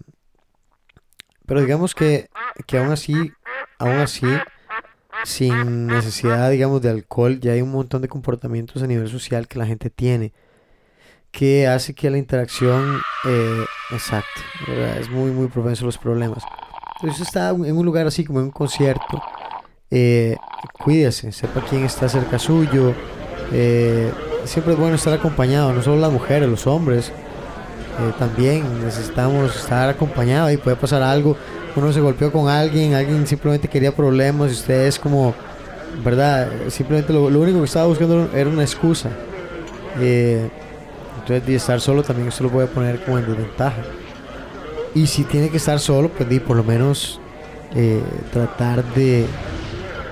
[1.45, 2.29] pero digamos que,
[2.67, 3.13] que aún así,
[3.79, 4.25] aún así,
[5.25, 9.59] sin necesidad, digamos, de alcohol, ya hay un montón de comportamientos a nivel social que
[9.59, 10.33] la gente tiene
[11.31, 14.97] que hace que la interacción, eh, exacto, ¿verdad?
[14.97, 16.43] es muy, muy propenso a los problemas.
[17.01, 19.21] Entonces, está en un lugar así como en un concierto,
[19.91, 20.37] eh,
[20.83, 22.93] cuídese, sepa quién está cerca suyo.
[23.51, 24.11] eh,
[24.45, 27.09] siempre es bueno estar acompañado, no solo las mujeres, los hombres.
[27.09, 31.35] Eh, también necesitamos estar acompañados y puede pasar algo.
[31.75, 35.35] Uno se golpeó con alguien, alguien simplemente quería problemas y usted es como,
[36.03, 36.49] ¿verdad?
[36.69, 39.09] Simplemente lo, lo único que estaba buscando era una excusa.
[39.99, 40.49] Eh,
[41.19, 43.81] entonces, de estar solo también eso lo puede poner como en desventaja.
[44.95, 47.19] Y si tiene que estar solo, pues di, por lo menos
[48.33, 49.25] tratar de,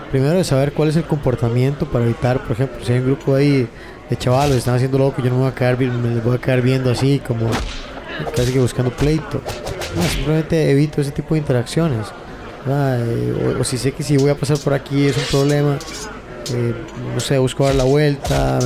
[0.09, 3.35] primero de saber cuál es el comportamiento para evitar, por ejemplo, si hay un grupo
[3.35, 3.67] ahí
[4.09, 6.61] de chavalos están haciendo loco, yo no me voy a quedar, me voy a quedar
[6.61, 7.47] viendo así como
[8.35, 9.41] casi que buscando pleito.
[10.13, 12.07] Simplemente evito ese tipo de interacciones.
[12.67, 15.79] Eh, o, si sé que si voy a pasar por aquí es un problema,
[16.53, 16.73] eh,
[17.13, 18.59] no sé, busco dar la vuelta.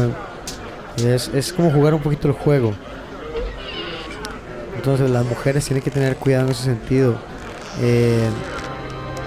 [0.97, 2.73] Es, es como jugar un poquito el juego.
[4.75, 7.15] Entonces las mujeres tienen que tener cuidado en ese sentido.
[7.81, 8.27] Eh,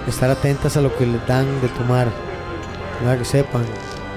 [0.06, 2.08] estar atentas a lo que les dan de tomar.
[3.00, 3.18] ¿verdad?
[3.18, 3.62] Que sepan.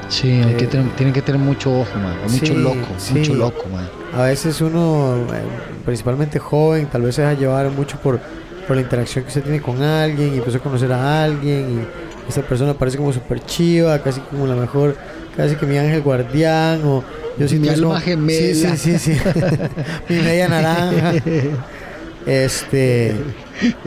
[0.07, 2.15] Sí, hay que Eh, tener- tienen que tener mucho ojo, man.
[2.23, 3.13] Mucho sí, loco, sí.
[3.15, 3.87] mucho loco, man.
[4.17, 5.41] A veces uno, eh,
[5.85, 8.19] principalmente joven, tal vez se deja llevar mucho por,
[8.67, 11.85] por la interacción que usted tiene con alguien y empezó a conocer a alguien
[12.27, 14.95] y esa persona parece como súper chiva, casi como la mejor,
[15.37, 17.03] casi que mi ángel guardián o
[17.37, 18.53] yo Mi alma gemela.
[18.77, 19.19] Sí, sí, sí, sí.
[20.09, 21.13] mi media naranja.
[22.25, 23.15] Este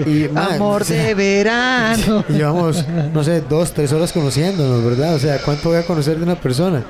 [0.06, 2.24] y man, Amor o sea, de verano.
[2.28, 5.14] y llevamos, no sé, dos, tres horas conociéndonos, ¿verdad?
[5.14, 6.84] O sea, ¿cuánto voy a conocer de una persona?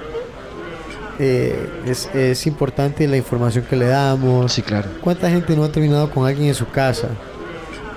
[1.19, 4.53] Eh, es, es importante la información que le damos.
[4.53, 4.89] Sí, claro.
[5.01, 7.09] ¿Cuánta gente no ha terminado con alguien en su casa?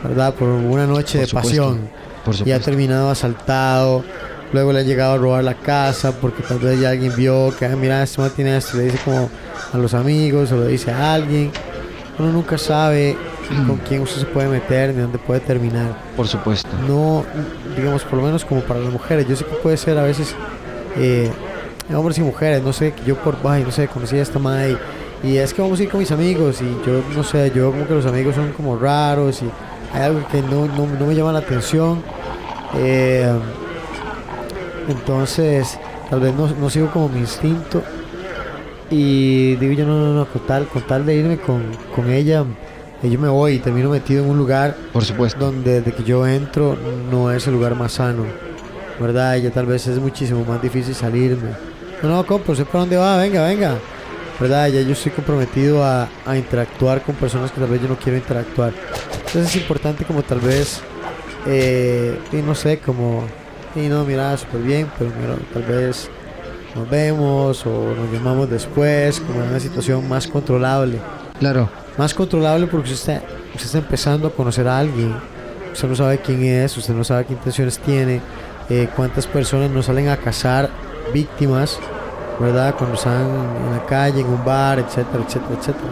[0.03, 0.33] ¿Verdad?
[0.33, 1.89] Por una noche Por de supuesto, pasión.
[2.23, 4.03] Por Y ha terminado asaltado.
[4.53, 7.65] Luego le ha llegado a robar la casa porque tal vez ya alguien vio que,
[7.65, 8.77] ah, mira, este man tiene esto.
[8.77, 9.29] Le dice como
[9.73, 11.51] a los amigos o le dice a alguien.
[12.19, 13.17] Uno nunca sabe
[13.67, 16.69] con quién usted se puede meter ni dónde puede terminar Por supuesto.
[16.87, 17.23] no,
[17.75, 19.27] digamos, por lo menos como para las mujeres.
[19.27, 20.35] Yo sé que puede ser a veces
[20.97, 21.29] eh,
[21.93, 22.63] hombres y mujeres.
[22.63, 24.77] No sé, yo por, ay, no sé, conocí a esta madre
[25.23, 27.71] y, y es que vamos a ir con mis amigos y yo, no sé, yo
[27.71, 29.49] como que los amigos son como raros y
[29.93, 32.01] hay algo que no, no, no me llama la atención.
[32.77, 33.31] Eh,
[34.87, 35.79] entonces,
[36.09, 37.81] tal vez no, no sigo como mi instinto.
[38.89, 41.63] Y digo yo, no, no, no, con tal, con tal de irme con,
[41.95, 42.45] con ella,
[43.09, 45.39] yo me voy y termino metido en un lugar Por supuesto.
[45.45, 46.77] donde desde que yo entro
[47.11, 48.23] no es el lugar más sano,
[48.99, 49.35] ¿verdad?
[49.37, 51.49] Ya tal vez es muchísimo más difícil salirme.
[52.01, 53.17] No, no, compa, ¿usted para dónde va?
[53.17, 53.75] Venga, venga.
[54.39, 54.67] ¿Verdad?
[54.67, 58.17] Ya yo estoy comprometido a, a interactuar con personas que tal vez yo no quiero
[58.17, 58.73] interactuar.
[59.27, 60.81] Entonces es importante como tal vez,
[61.47, 63.23] eh, y no sé, como,
[63.75, 66.09] y no, mira, súper bien, pero mira, tal vez
[66.75, 70.99] nos vemos o nos llamamos después, como en una situación más controlable
[71.39, 71.69] Claro.
[71.97, 75.15] Más controlable porque usted está, usted está empezando a conocer a alguien.
[75.73, 78.21] Usted no sabe quién es, usted no sabe qué intenciones tiene,
[78.69, 80.69] eh, cuántas personas no salen a cazar
[81.13, 81.77] víctimas,
[82.39, 82.75] ¿verdad?
[82.77, 83.21] Cuando están
[83.65, 85.87] en la calle, en un bar, etcétera, etcétera, etcétera.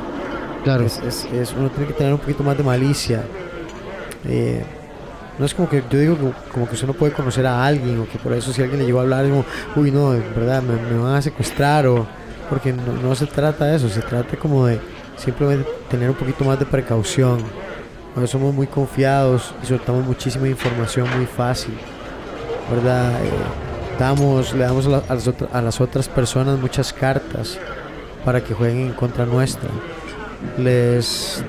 [0.64, 0.84] Claro.
[0.86, 3.24] Es, es- es- uno tiene que tener un poquito más de malicia.
[4.26, 4.64] Eh,
[5.38, 6.18] no es como que yo digo
[6.51, 8.86] como, que usted no puede conocer a alguien o que por eso si alguien le
[8.86, 9.45] llegó a hablar es como,
[9.76, 12.06] uy no, en verdad me, me van a secuestrar o
[12.49, 14.80] porque no, no se trata de eso, se trata como de
[15.18, 17.38] simplemente tener un poquito más de precaución.
[18.16, 21.74] Ahora somos muy confiados y soltamos muchísima información muy fácil,
[22.74, 23.12] ¿verdad?
[23.24, 23.30] Eh,
[24.00, 27.60] damos, le damos a, la- a las otra- a las otras personas muchas cartas
[28.26, 29.70] para que jueguen en contra nuestra.
[30.58, 31.44] Les,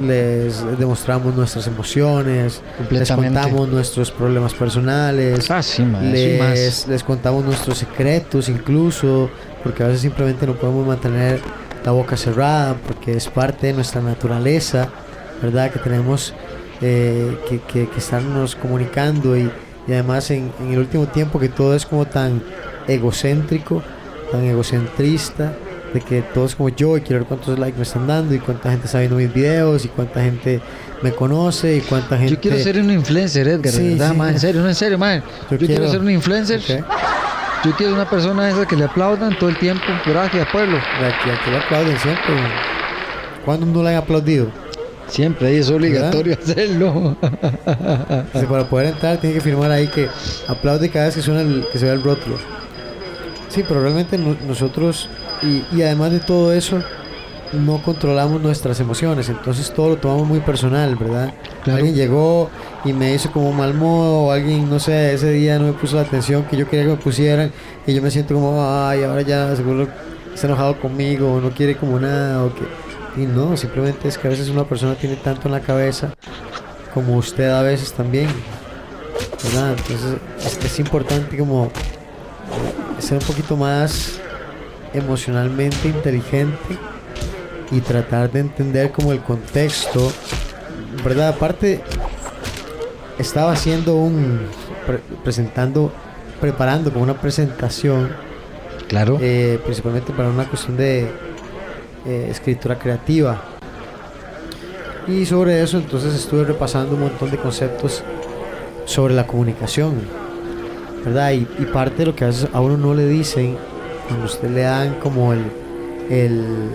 [0.00, 6.02] les demostramos nuestras emociones, les contamos nuestros problemas personales, Ah, sí, más.
[6.02, 9.30] les, les contamos nuestros secretos incluso,
[9.62, 11.40] porque a veces simplemente no podemos mantener
[11.84, 14.88] la boca cerrada, porque es parte de nuestra naturaleza,
[15.42, 15.70] ¿verdad?
[15.70, 16.34] Que tenemos
[16.80, 19.50] eh, que, que, que estarnos comunicando y,
[19.86, 22.42] y además en, en el último tiempo que todo es como tan
[22.88, 23.82] egocéntrico,
[24.32, 25.52] tan egocentrista,
[25.92, 28.38] de que todo es como yo y quiero ver cuántos likes me están dando y
[28.40, 30.60] cuánta gente está viendo mis videos y cuánta gente
[31.02, 32.34] me conoce y cuánta gente...
[32.34, 34.16] Yo quiero ser un influencer, Edgar, Sí, verdad, sí.
[34.16, 35.22] man, en serio, no en serio, man.
[35.50, 36.60] Yo, quiero, quiero- ser un influencer.
[37.64, 39.84] Yo quiero una persona esa que le aplaudan todo el tiempo.
[40.04, 40.76] Gracias, pueblo.
[40.76, 42.34] Aquí, aquí le aplauden siempre.
[43.44, 44.48] ¿Cuándo no le han aplaudido?
[45.06, 47.16] Siempre ahí es obligatorio hacerlo.
[48.48, 50.08] Para poder entrar tiene que firmar ahí que
[50.48, 52.36] aplaude cada vez que suena el, que se ve el rótulo.
[53.48, 55.08] Sí, pero realmente no- nosotros,
[55.42, 56.82] y, y además de todo eso,
[57.52, 61.32] no controlamos nuestras emociones, entonces todo lo tomamos muy personal, ¿verdad?
[61.66, 62.50] Alguien llegó
[62.84, 65.96] y me hizo como mal modo, o alguien, no sé, ese día no me puso
[65.96, 67.52] la atención que yo quería que me pusieran,
[67.86, 69.88] y yo me siento como, ay, ahora ya seguro
[70.34, 72.64] está enojado conmigo, o no quiere como nada, o que...
[73.16, 76.12] Y no, simplemente es que a veces una persona tiene tanto en la cabeza
[76.92, 78.28] como usted a veces también.
[79.44, 81.70] Entonces es, es importante como
[82.98, 84.18] ser un poquito más
[84.92, 86.78] emocionalmente inteligente
[87.70, 90.12] y tratar de entender como el contexto,
[91.02, 91.28] ¿verdad?
[91.30, 91.80] Aparte,
[93.18, 94.40] estaba haciendo un,
[94.86, 95.92] pre- presentando,
[96.40, 98.10] preparando como una presentación,
[98.88, 99.18] Claro.
[99.20, 101.08] eh, principalmente para una cuestión de
[102.06, 103.40] eh, escritura creativa.
[105.06, 108.02] Y sobre eso entonces estuve repasando un montón de conceptos
[108.86, 109.94] sobre la comunicación,
[111.04, 111.32] ¿verdad?
[111.32, 113.56] Y, y parte de lo que a veces a uno no le dicen
[114.08, 115.42] cuando usted le dan como el,
[116.10, 116.70] el-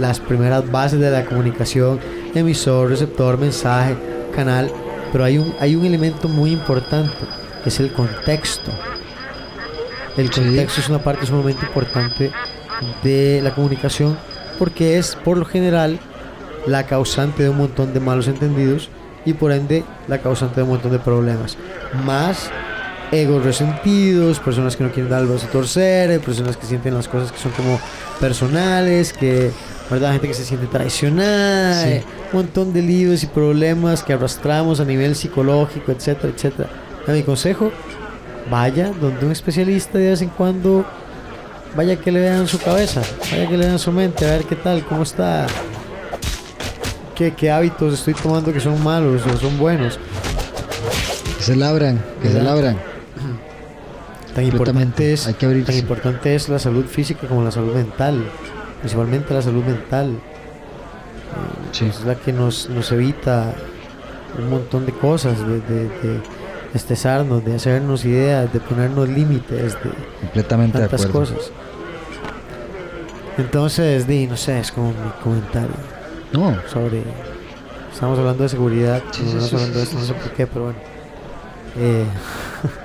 [0.00, 2.00] las primeras bases de la comunicación,
[2.34, 3.96] emisor, receptor, mensaje,
[4.34, 4.70] canal,
[5.12, 7.16] pero hay un, hay un elemento muy importante,
[7.62, 8.70] que es el contexto.
[10.16, 10.40] El Sí.
[10.40, 12.30] contexto es una parte sumamente importante
[13.02, 14.18] de la comunicación
[14.58, 15.98] porque es por lo general
[16.66, 18.88] la causante de un montón de malos entendidos
[19.24, 21.56] y por ende la causante de un montón de problemas.
[22.04, 22.50] Más
[23.10, 27.08] egos resentidos, personas que no quieren dar el brazo a torcer, personas que sienten las
[27.08, 27.78] cosas que son como
[28.20, 29.50] personales, que,
[29.92, 30.12] ¿verdad?
[30.12, 31.88] Gente que se siente traicionada, Sí.
[31.90, 36.68] eh, un montón de líos y problemas que arrastramos a nivel psicológico, etcétera, etcétera.
[37.06, 37.70] A mi consejo,
[38.50, 40.84] vaya donde un especialista de vez en cuando,
[41.76, 44.56] vaya que le vean su cabeza, vaya que le vean su mente, a ver qué
[44.56, 45.46] tal, cómo está,
[47.14, 49.98] qué, qué hábitos estoy tomando que son malos o son buenos.
[51.38, 52.54] Que se labran, que se ¿Verdad?
[52.54, 52.92] labran.
[54.34, 58.24] Tan importante, es, Hay que tan importante es la salud física como la salud mental,
[58.82, 60.18] principalmente la salud mental.
[61.72, 61.86] Sí.
[61.86, 63.54] Es la que nos, nos evita
[64.38, 66.20] un montón de cosas, de, de, de
[66.74, 71.34] estresarnos, de hacernos ideas, de ponernos límites, de Completamente de tantas acuerdo.
[71.34, 71.50] cosas.
[73.38, 75.70] Entonces, di, no sé, es como mi comentario
[76.32, 77.02] No, sobre.
[77.92, 80.64] Estamos hablando de seguridad, Sí, no estamos hablando de esto, no sé por qué, pero
[80.66, 80.78] bueno.
[81.78, 82.04] Eh,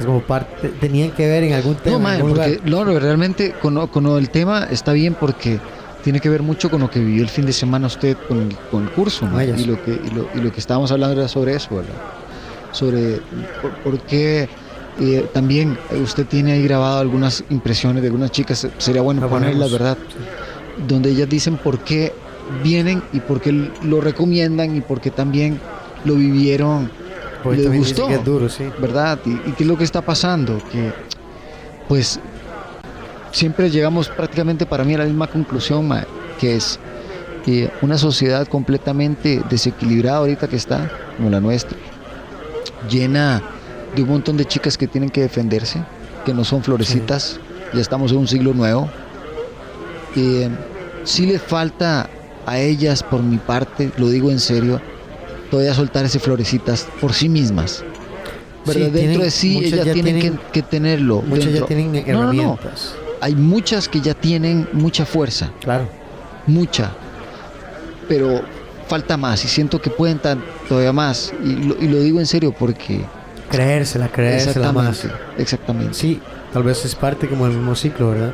[0.00, 0.68] es como parte.
[0.80, 2.16] Tenían que ver en algún tema.
[2.16, 2.50] no, lugar.
[2.50, 5.60] porque no, no, realmente con, con del tema está bien porque
[6.02, 8.56] tiene que ver mucho con lo que vivió el fin de semana usted con el,
[8.70, 9.54] con el curso, Vaya.
[9.56, 11.94] y lo que y lo, y lo que estábamos hablando era sobre eso, ¿verdad?
[12.72, 13.20] Sobre
[13.60, 14.48] por, por qué
[15.00, 19.70] eh, también usted tiene ahí grabado algunas impresiones de algunas chicas, sería bueno La ponerlas.
[19.70, 19.98] ¿verdad?
[20.88, 22.12] Donde ellas dicen por qué
[22.62, 25.60] vienen y por qué lo recomiendan y por qué también
[26.04, 26.90] lo vivieron
[27.42, 28.08] Porque le gustó.
[28.08, 28.64] que es duro, sí.
[28.80, 29.18] ¿verdad?
[29.24, 30.60] ¿Y, y qué es lo que está pasando?
[30.70, 30.92] Que,
[31.88, 32.20] pues,
[33.32, 35.90] siempre llegamos prácticamente para mí a la misma conclusión,
[36.38, 36.78] que es
[37.46, 41.76] eh, una sociedad completamente desequilibrada ahorita que está, como la nuestra,
[42.88, 43.42] llena
[43.94, 45.82] de un montón de chicas que tienen que defenderse,
[46.24, 47.40] que no son florecitas,
[47.72, 48.88] ya estamos en un siglo nuevo.
[50.16, 50.48] Eh,
[51.04, 52.08] sí les falta
[52.46, 54.80] a ellas, por mi parte, lo digo en serio,
[55.50, 57.84] todavía soltar ese florecitas por sí mismas.
[58.66, 58.86] ¿verdad?
[58.86, 61.22] Sí, dentro de sí ellas tienen, tienen- que, que tenerlo.
[61.22, 62.10] Muchas ya tienen No, no, no.
[62.22, 62.94] herramientas.
[63.20, 65.88] Hay muchas que ya tienen mucha fuerza, Claro.
[66.46, 66.90] mucha,
[68.08, 68.42] pero
[68.88, 71.32] falta más y siento que pueden tan, todavía más.
[71.44, 73.04] Y lo, y lo digo en serio porque...
[73.50, 75.04] Creérsela, creérsela más.
[75.04, 75.94] Exactamente, exactamente.
[75.94, 76.20] Sí,
[76.52, 78.32] tal vez es parte como del mismo ciclo, ¿verdad?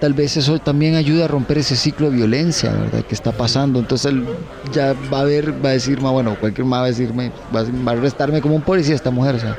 [0.00, 3.02] Tal vez eso también ayuda a romper ese ciclo de violencia, ¿verdad?
[3.04, 3.78] Que está pasando.
[3.78, 4.24] Entonces él
[4.72, 7.60] ya va a ver, va a decir, "Ma, bueno, cualquier más va a decirme, va
[7.60, 9.58] a, arrestarme como un policía esta mujer, o sea.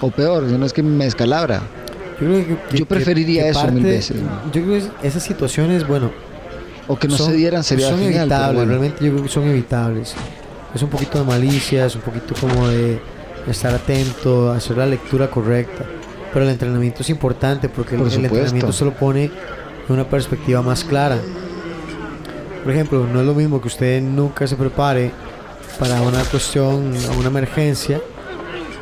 [0.00, 1.62] O peor, si no es que me descalabra.
[2.20, 4.30] Yo, creo que- Yo preferiría que eso mil veces, ¿no?
[4.52, 6.10] Yo creo que esas situaciones, bueno,
[6.86, 8.22] O que no son, se dieran sería son genial.
[8.22, 8.70] evitables, bueno.
[8.70, 10.14] realmente yo creo que son evitables.
[10.74, 13.00] Es un poquito de malicia, es un poquito como de
[13.48, 15.84] estar atento, hacer la lectura correcta.
[16.32, 18.36] Pero el entrenamiento es importante porque el, Por el supuesto.
[18.36, 19.32] entrenamiento se lo pone en
[19.88, 21.18] una perspectiva más clara.
[22.62, 25.10] Por ejemplo, no es lo mismo que usted nunca se prepare
[25.78, 28.00] para una cuestión, una emergencia,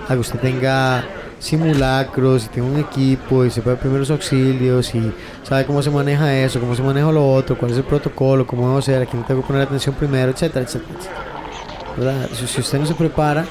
[0.08, 1.04] a que usted tenga
[1.38, 5.12] simulacros y tenga un equipo y sepa de primeros auxilios y
[5.44, 8.66] sabe cómo se maneja eso, cómo se maneja lo otro, cuál es el protocolo, cómo
[8.66, 10.98] debo hacer, a quién tengo que poner atención primero, etcétera, etcétera.
[11.96, 12.28] ¿Verdad?
[12.32, 13.44] Si, usted no se prepara,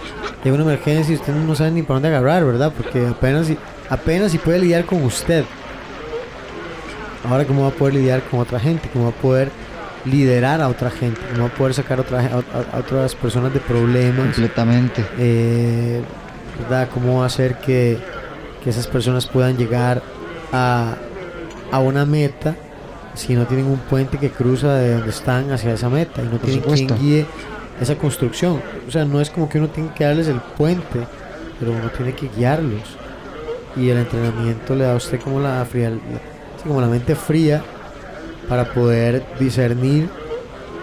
[0.44, 2.72] hay una emergencia y usted no sabe ni por dónde agarrar, ¿verdad?
[2.76, 3.58] Porque apenas si,
[3.90, 5.44] apenas si puede lidiar con usted.
[7.30, 9.50] Ahora cómo va a poder lidiar con otra gente, cómo va a poder
[10.06, 12.24] liderar a otra gente, cómo va a poder sacar a, otra, a-
[12.74, 15.04] a- a otras personas de problemas Completamente.
[15.18, 16.02] eh,
[16.62, 16.88] ¿verdad?
[16.94, 17.98] ¿Cómo hacer que,
[18.64, 20.02] que esas personas puedan llegar
[20.54, 20.96] a,
[21.72, 22.56] a una meta
[23.14, 26.38] si no tienen un puente que cruza de donde están hacia esa meta y no
[26.38, 26.96] tienen supuesto.
[26.96, 27.26] quien guíe
[27.82, 28.62] esa construcción?
[28.88, 31.00] O sea, no es como que uno tiene que darles el puente,
[31.60, 32.96] pero uno tiene que guiarlos.
[33.80, 37.16] Y el entrenamiento le da a usted como la fría, la- sí, como la mente
[37.16, 37.64] fría
[38.50, 40.10] para poder discernir,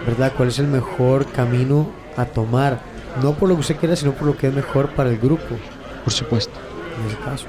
[0.07, 0.31] ¿verdad?
[0.37, 2.79] ¿Cuál es el mejor camino a tomar?
[3.21, 5.55] No por lo que usted quiera, sino por lo que es mejor para el grupo,
[6.03, 6.53] Por supuesto.
[7.01, 7.45] en ese caso.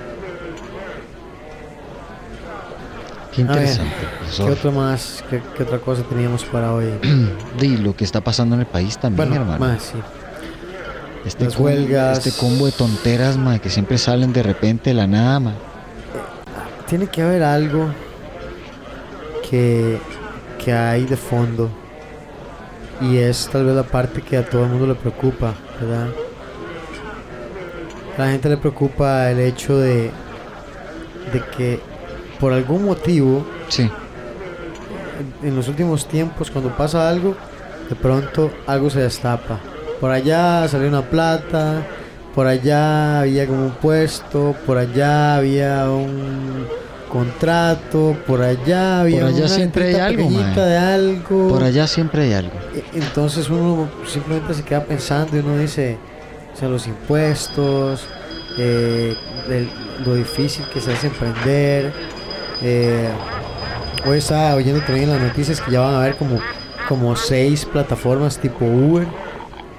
[3.34, 3.92] Qué A ver, interesante,
[4.36, 5.22] ¿Qué otra más?
[5.28, 6.86] ¿Qué, qué otra cosa teníamos para hoy?
[7.60, 9.64] Y lo que está pasando en el país también, Bueno, hermano.
[9.64, 9.98] más, sí.
[11.26, 12.26] Este las combo- huelgas.
[12.26, 15.52] Este combo de tonteras, ma, que siempre salen de repente de la nada, ma.
[16.88, 17.88] Tiene que haber algo
[19.48, 19.98] que,
[20.64, 21.68] que hay de fondo.
[23.00, 26.08] Y es tal vez la parte que a todo el mundo le preocupa, ¿verdad?
[28.16, 30.10] A la gente le preocupa el hecho de,
[31.32, 31.80] de que
[32.40, 33.90] por algún motivo Sí,
[35.42, 37.36] en los últimos tiempos cuando pasa algo,
[37.90, 39.58] de pronto algo se destapa.
[40.00, 41.82] Por allá salió una plata,
[42.34, 46.66] por allá había como un puesto, por allá había un,
[47.10, 50.28] contrato, por allá había allá una siempre hay algo,
[50.64, 51.48] de algo.
[51.48, 52.52] Por allá siempre hay algo.
[52.74, 55.96] E- Entonces uno simplemente se queda pensando y uno dice,
[56.54, 58.06] o sea, los impuestos,
[58.58, 59.14] eh,
[59.48, 59.68] el-
[60.04, 61.92] lo difícil que se hace emprender.
[62.62, 63.08] eh,
[64.06, 66.38] hoy estaba oyendo también en las noticias que ya van a haber como,
[66.88, 69.06] como seis plataformas tipo Uber.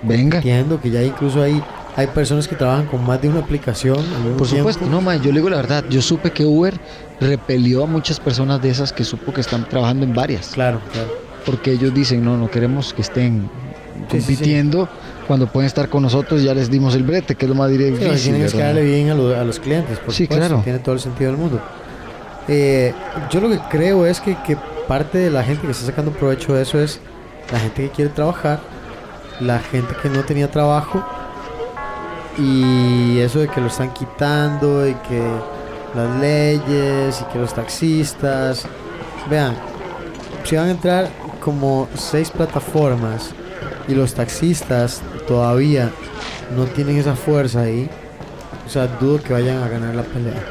[0.04, 0.38] Venga.
[0.38, 1.62] Entiendo que ya incluso hay,
[1.96, 3.98] hay personas que trabajan con más de una aplicación.
[4.38, 4.96] Por supuesto, tiempo.
[4.96, 6.74] no, ma, yo le digo la verdad, yo supe que Uber
[7.20, 11.10] repelió a muchas personas de esas que supo que están trabajando en varias, Claro, claro.
[11.46, 13.50] porque ellos dicen, no, no queremos que estén
[14.12, 14.36] Sí, sí, sí.
[14.36, 14.88] compitiendo
[15.26, 17.78] cuando pueden estar con nosotros, ya les dimos el brete, que es lo más Sí,
[17.80, 20.64] lo que tienen que darle bien a, lo- a los clientes, por Sí, supuesto, claro.
[20.64, 21.60] Tiene todo el sentido del mundo.
[22.48, 22.94] Eh,
[23.32, 24.56] yo lo que creo es que, que
[24.88, 27.00] parte de la gente que está sacando provecho de eso es
[27.52, 28.60] la gente que quiere trabajar,
[29.40, 31.04] la gente que no tenía trabajo
[32.38, 35.22] y eso de que lo están quitando y que
[35.96, 38.66] las leyes y que los taxistas.
[39.30, 39.56] Vean,
[40.44, 41.10] si van a entrar
[41.40, 43.32] como seis plataformas
[43.88, 45.92] y los taxistas todavía
[46.56, 47.90] no tienen esa fuerza ahí,
[48.66, 50.42] o sea, dudo que vayan a ganar la pelea.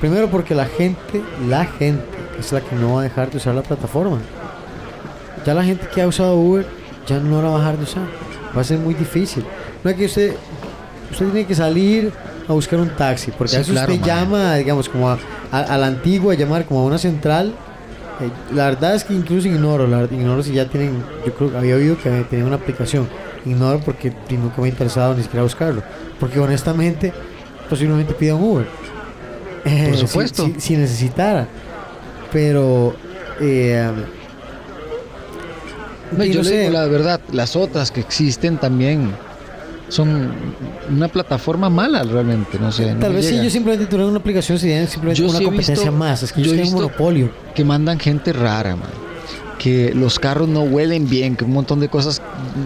[0.00, 2.04] Primero porque la gente, la gente
[2.38, 4.18] es la que no va a dejar de usar la plataforma.
[5.44, 6.66] Ya la gente que ha usado Uber
[7.10, 8.02] ya no la va a dejar de usar.
[8.56, 9.44] Va a ser muy difícil.
[9.84, 10.34] No es que usted,
[11.10, 12.12] usted tiene que salir
[12.48, 14.08] a buscar un taxi, porque Sí, a veces claro, usted man.
[14.18, 15.18] llama, digamos, como a,
[15.52, 17.52] a- a la antigua, llamar como a una central.
[18.20, 21.56] Eh, la verdad es que incluso ignoro, la ignoro si ya tienen, yo creo que
[21.58, 23.08] había oído que tenían una aplicación.
[23.46, 25.82] Ignoro porque nunca me ha interesado ni siquiera buscarlo.
[26.18, 27.12] Porque honestamente,
[27.70, 28.66] posiblemente pida un Uber.
[29.64, 30.46] Eh, Por si- supuesto.
[30.46, 31.46] Si, si necesitara.
[32.32, 32.94] Pero,
[33.40, 33.90] eh,
[36.12, 39.10] No, yo le sé, digo la verdad, las otras que existen también
[39.88, 40.30] son
[40.88, 42.94] una plataforma mala realmente, no sé.
[43.00, 45.92] Tal vez si ellos simplemente tuvieran una aplicación serían simplemente Yo una sí competencia visto-
[45.92, 46.22] más.
[46.22, 47.30] Es que yo un monopolio.
[47.54, 48.88] que mandan gente rara, man.
[49.58, 52.22] Que los carros no huelen bien, que un montón de cosas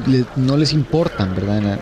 [0.06, 1.78] le- no les importan, ¿verdad?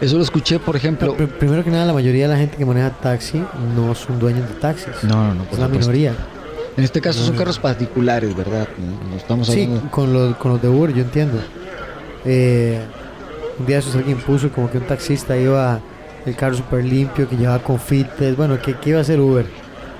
[0.00, 1.16] Eso lo escuché, por ejemplo.
[1.16, 3.42] Pr- primero que nada, la mayoría de la gente que maneja taxi
[3.76, 4.88] no son dueños de taxis.
[5.02, 6.14] No, no, no, por es la minoría.
[6.76, 8.66] En este caso son carros particulares, ¿verdad?
[9.10, 11.38] No, estamos Sí, con los, con los de Uber, yo entiendo.
[12.24, 12.80] Eh,
[13.58, 15.80] un día eso alguien puso como que un taxista iba
[16.24, 18.36] el carro súper limpio, que llevaba confites.
[18.36, 19.46] Bueno, que, que iba a hacer Uber.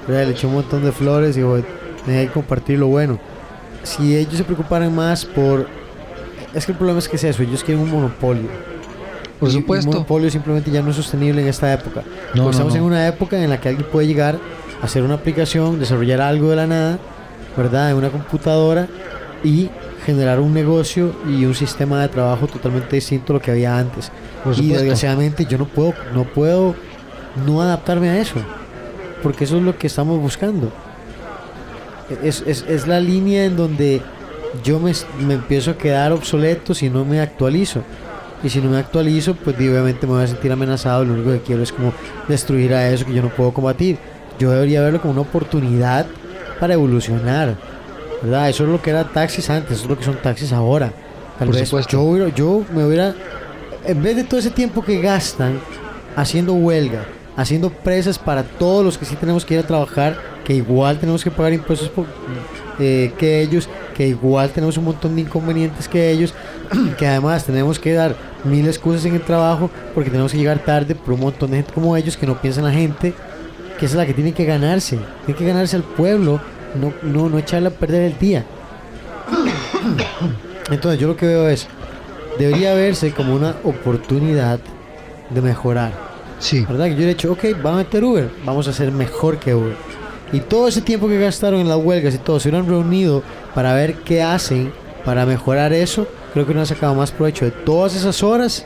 [0.07, 0.27] ¿verdad?
[0.27, 1.55] Le echó un montón de flores y dijo,
[2.07, 3.19] hay que compartir lo bueno.
[3.83, 5.67] Si ellos se preocuparan más por...
[6.55, 8.49] Es que el problema es que es eso, ellos quieren un monopolio.
[9.41, 9.91] Por supuesto.
[9.91, 12.03] Un monopolio simplemente ya no es sostenible en esta época.
[12.35, 12.79] No, no, estamos no.
[12.79, 14.39] en una época en la que alguien puede llegar
[14.83, 16.99] hacer una aplicación, desarrollar algo de la nada,
[17.57, 17.91] ¿verdad?
[17.91, 18.89] En una computadora
[19.45, 19.71] y
[20.05, 24.11] generar un negocio y un sistema de trabajo totalmente distinto a lo que había antes.
[24.63, 26.75] Y desgraciadamente yo no puedo, no puedo
[27.47, 28.37] no adaptarme a eso.
[29.23, 30.71] Porque eso es lo que estamos buscando.
[32.23, 34.03] Es, es- es la línea en donde
[34.65, 34.93] yo me,
[35.25, 37.83] me empiezo a quedar obsoleto si no me actualizo.
[38.45, 41.05] Y si no me actualizo, pues obviamente me voy a sentir amenazado.
[41.05, 41.93] Lo único que quiero es como
[42.29, 43.99] destruir a eso que yo no puedo combatir.
[44.39, 46.07] Yo debería verlo como una oportunidad
[46.61, 47.57] para evolucionar.
[48.23, 48.49] ¿Verdad?
[48.51, 50.93] Eso es lo que era taxis antes, eso es lo que son taxis ahora.
[51.39, 51.91] Tal Por vez supuesto.
[51.93, 53.15] yo, hubiera- yo me hubiera,
[53.85, 55.59] en vez de todo ese tiempo que gastan
[56.15, 57.05] haciendo huelga,
[57.37, 61.25] haciendo presas para todos los que sí tenemos que ir a trabajar, que igual tenemos
[61.25, 62.07] que pagar impuestos por-
[62.79, 66.33] eh, que ellos, que igual tenemos un montón de inconvenientes que ellos,
[66.99, 68.15] que además tenemos que dar
[68.45, 71.73] mil excusas en el trabajo porque tenemos que llegar tarde por un montón de gente
[71.73, 73.15] como ellos que no piensan la gente,
[73.83, 76.41] que es la que tiene que ganarse, tiene que ganarse al pueblo,
[76.81, 78.45] no, no, no echarle a perder el día.
[80.71, 81.67] Entonces yo lo que veo es,
[82.39, 84.61] debería verse como una oportunidad
[85.31, 85.91] de mejorar.
[86.39, 86.65] Sí.
[86.65, 86.85] ¿Verdad?
[86.85, 89.53] Que yo le he dicho, ok, va a meter Uber, vamos a ser mejor que
[89.53, 89.75] Uber.
[90.33, 93.75] Y todo ese tiempo que gastaron en las huelgas y todo, se hubieran reunido para
[93.75, 94.73] ver qué hacen
[95.05, 98.65] para mejorar eso, creo que no han sacado más provecho de todas esas horas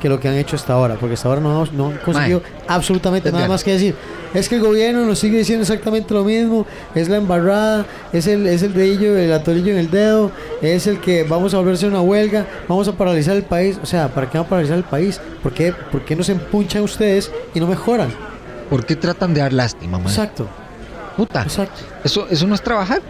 [0.00, 3.48] que lo que han hecho hasta ahora, porque hasta ahora no, han conseguido absolutamente nada
[3.48, 3.94] más que decir.
[4.34, 8.46] Es que el gobierno nos sigue diciendo exactamente lo mismo, es la embarrada, es el,
[8.46, 10.30] es el dedillo, el atolillo en el dedo,
[10.60, 13.78] es el que vamos a volverse una huelga, vamos a paralizar el país.
[13.82, 15.20] O sea, ¿para qué van a paralizar el país?
[15.42, 18.10] ¿Por qué, por qué no se empunchan ustedes y no mejoran?
[18.68, 20.08] ¿Por qué tratan de dar lástima, man?
[20.08, 20.46] Exacto,
[21.16, 21.42] Puta.
[21.42, 21.80] exacto.
[22.04, 23.00] Eso, eso no es trabajar.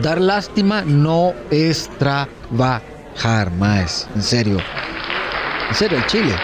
[0.00, 4.06] Dar lástima no es trabajar, más.
[4.14, 4.58] En serio.
[5.70, 6.34] En serio, el chile.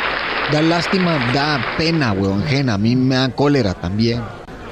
[0.52, 2.74] Dar lástima da pena, weón, ajena.
[2.74, 4.22] A mí me da cólera también.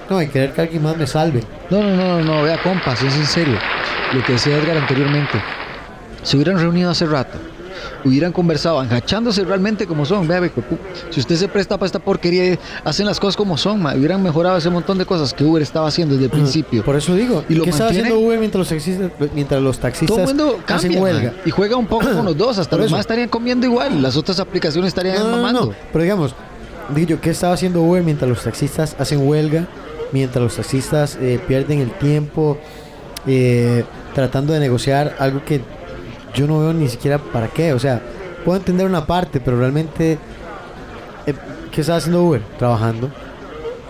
[0.09, 1.43] No, y querer que alguien más me salve.
[1.71, 3.59] No, no, no, no, no, vea, compas, es en serio.
[4.13, 5.43] Lo que decía Edgar anteriormente.
[6.23, 7.37] Se hubieran reunido hace rato.
[8.05, 10.27] Hubieran conversado, enjachándose realmente como son.
[10.29, 10.51] Vea,
[11.11, 13.95] si usted se presta para esta porquería, hacen las cosas como son, ma.
[13.95, 16.85] hubieran mejorado ese montón de cosas que Uber estaba haciendo desde el principio.
[16.85, 17.45] Por eso digo.
[17.49, 20.59] Y lo ¿Qué estaba haciendo Uber mientras los taxistas, mientras los Todo taxistas el mundo
[20.67, 21.31] hacen cambia huelga?
[21.33, 24.17] ma, y juega un poco con los dos, hasta los más estarían comiendo igual, las
[24.17, 25.67] otras aplicaciones estarían No, no, mamando.
[25.67, 25.73] no.
[25.93, 26.35] Pero digamos,
[26.95, 29.67] digo yo, ¿qué estaba haciendo Uber mientras los taxistas hacen huelga?
[30.13, 32.59] Mientras los taxistas eh, pierden el tiempo
[33.27, 35.61] eh, tratando de negociar algo que
[36.35, 37.73] yo no veo ni siquiera para qué.
[37.73, 38.03] O sea,
[38.45, 40.19] puedo entender una parte, pero realmente,
[41.27, 41.35] eh,
[41.73, 42.43] ¿qué estaba haciendo Uber?
[42.59, 43.11] Trabajando,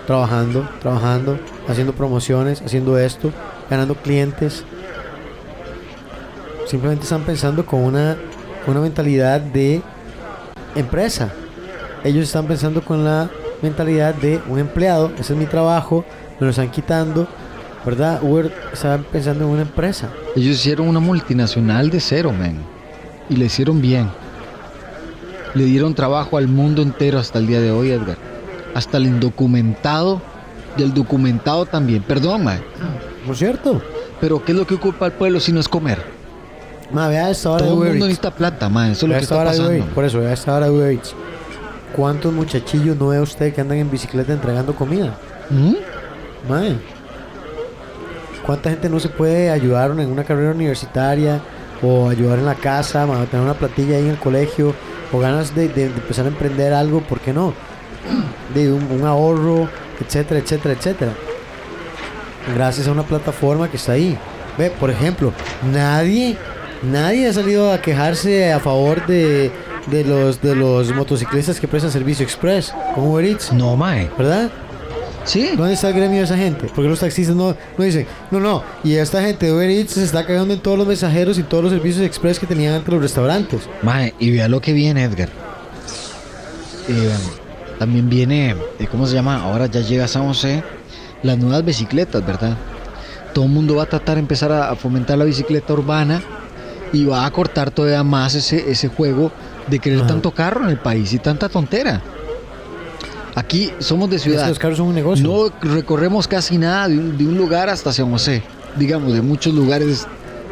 [0.06, 1.38] trabajando, trabajando,
[1.68, 3.32] haciendo promociones, haciendo esto,
[3.70, 4.64] ganando clientes.
[6.66, 8.16] Simplemente están pensando con una,
[8.66, 9.82] una mentalidad de
[10.74, 11.30] empresa.
[12.04, 13.30] Ellos están pensando con la
[13.62, 16.04] mentalidad de un empleado, ese es mi trabajo,
[16.38, 17.26] me lo están quitando,
[17.84, 18.22] ¿verdad?
[18.22, 20.08] Uber está pensando en una empresa.
[20.36, 22.58] Ellos hicieron una multinacional de cero, man.
[23.28, 24.08] Y le hicieron bien.
[25.54, 28.16] Le dieron trabajo al mundo entero hasta el día de hoy, Edgar.
[28.74, 30.20] Hasta el indocumentado
[30.76, 32.02] y el documentado también.
[32.02, 32.60] Perdón, man.
[33.26, 33.80] ¿No es cierto?
[34.20, 36.02] Pero ¿qué es lo que ocupa al pueblo si no es comer?
[36.92, 38.90] Ma, vea esta hora Todo de el mundo necesita plata, man.
[38.90, 39.86] Eso es lo que está Uber pasando.
[39.86, 41.14] Por eso, vea esta hora de Uber Eats.
[41.94, 45.16] ¿Cuántos muchachillos no ve usted que andan en bicicleta entregando comida?
[45.50, 45.74] ¿Mm?
[46.48, 46.93] Mae.
[48.44, 51.40] ¿Cuánta gente no se puede ayudar en una carrera universitaria
[51.82, 54.74] o ayudar en la casa, tener una platilla ahí en el colegio
[55.12, 57.54] o ganas de, de- de empezar a emprender algo, ¿por qué no?
[58.54, 59.68] De un, un ahorro,
[60.00, 61.12] etcétera, etcétera, etcétera.
[62.54, 64.18] Gracias a una plataforma que está ahí.
[64.58, 65.32] Ve, por ejemplo,
[65.72, 66.36] nadie,
[66.82, 69.50] nadie ha salido a quejarse a favor de,
[69.86, 74.10] de los de los motociclistas que prestan servicio express con Uber Eats, No, mae.
[74.18, 74.50] ¿verdad?
[75.24, 75.50] Sí.
[75.56, 76.66] ¿Dónde está el gremio de esa gente?
[76.74, 80.04] Porque los taxistas no, no dicen, no, no, y esta gente de Uber Eats se
[80.04, 83.02] está cagando en todos los mensajeros y todos los servicios express que tenían antes los
[83.02, 83.62] restaurantes.
[83.82, 85.30] Mae, y vea lo que viene, Edgar.
[86.88, 87.10] Eh,
[87.78, 89.42] también viene, eh, ¿cómo se llama?
[89.42, 90.62] Ahora ya llega a San José,
[91.22, 92.56] las nuevas bicicletas, ¿verdad?
[93.32, 96.22] Todo el mundo va a tratar de empezar a, a fomentar la bicicleta urbana
[96.92, 99.32] y va a cortar todavía más ese, ese juego
[99.66, 100.08] de querer Ajá.
[100.08, 102.00] tanto carro en el país y tanta tontera.
[103.34, 104.48] Aquí somos de Es que ciudad.
[104.48, 105.26] los carros son un negocio.
[105.26, 108.42] No recorremos casi nada de un, de un lugar hasta San José.
[108.76, 110.06] Digamos, de muchos lugares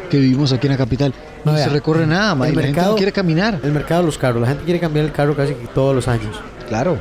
[0.09, 1.13] que vivimos aquí en la capital.
[1.45, 3.59] No, No, se recorre nada, ma, el y la gente mercado- no quiere caminar.
[3.63, 6.39] El mercado de los carros, la gente quiere cambiar el carro casi todos los años.
[6.67, 6.97] Claro.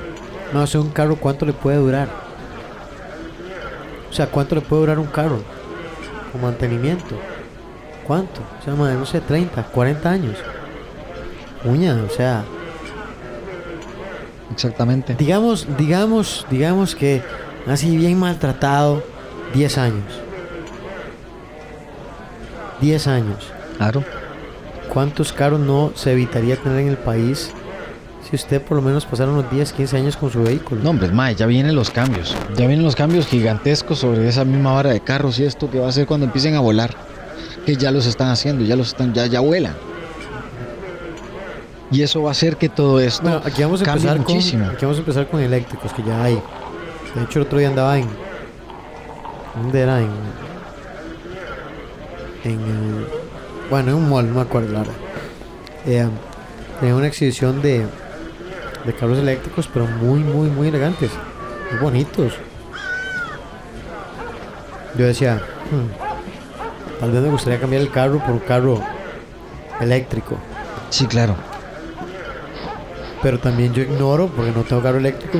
[0.52, 2.08] No sé un carro cuánto le puede durar.
[4.10, 5.38] O sea, ¿cuánto le puede durar un carro?
[6.30, 7.16] Con mantenimiento.
[8.06, 8.40] ¿Cuánto?
[8.60, 10.36] O sea, madre, no sé, 30, 40 años.
[11.64, 12.44] Uña, o sea,
[14.52, 15.14] Exactamente.
[15.16, 17.22] digamos, digamos, digamos que
[17.66, 19.02] así bien maltratado,
[19.54, 20.04] 10 años.
[22.80, 23.52] 10 años.
[23.76, 24.04] Claro.
[24.92, 27.50] ¿Cuántos carros no se evitaría tener en el país
[28.28, 30.82] si usted por lo menos pasara unos 10, 15 años con su vehículo?
[30.82, 32.36] No, hombre, mae, ya vienen los cambios.
[32.56, 35.88] Ya vienen los cambios gigantescos sobre esa misma vara de carros y esto que va
[35.88, 36.94] a ser cuando empiecen a volar.
[37.64, 39.74] Que ya los están haciendo, ya los están, ya, ya vuelan.
[41.92, 44.34] Y eso va a hacer que todo esto Bueno, aquí vamos a cambie empezar con,
[44.34, 44.66] muchísimo.
[44.66, 46.34] aquí vamos a empezar con eléctricos que ya hay.
[47.14, 48.08] De hecho, el otro día andaba en
[49.60, 50.00] ¿dónde era?
[50.00, 50.08] En
[52.44, 53.06] en el
[53.70, 54.84] bueno, en un mall, no me acuerdo la.
[55.86, 56.06] Eh,
[56.80, 57.86] tenía una exhibición de
[58.84, 61.10] de carros eléctricos, pero muy muy muy elegantes,
[61.70, 62.32] muy bonitos.
[64.96, 65.40] Yo decía,
[65.70, 68.80] "Hmm, tal vez me gustaría cambiar el carro por un carro
[69.80, 70.36] eléctrico.
[70.90, 71.34] Sí, claro.
[73.22, 75.38] Pero también yo ignoro, porque no tengo carro eléctrico,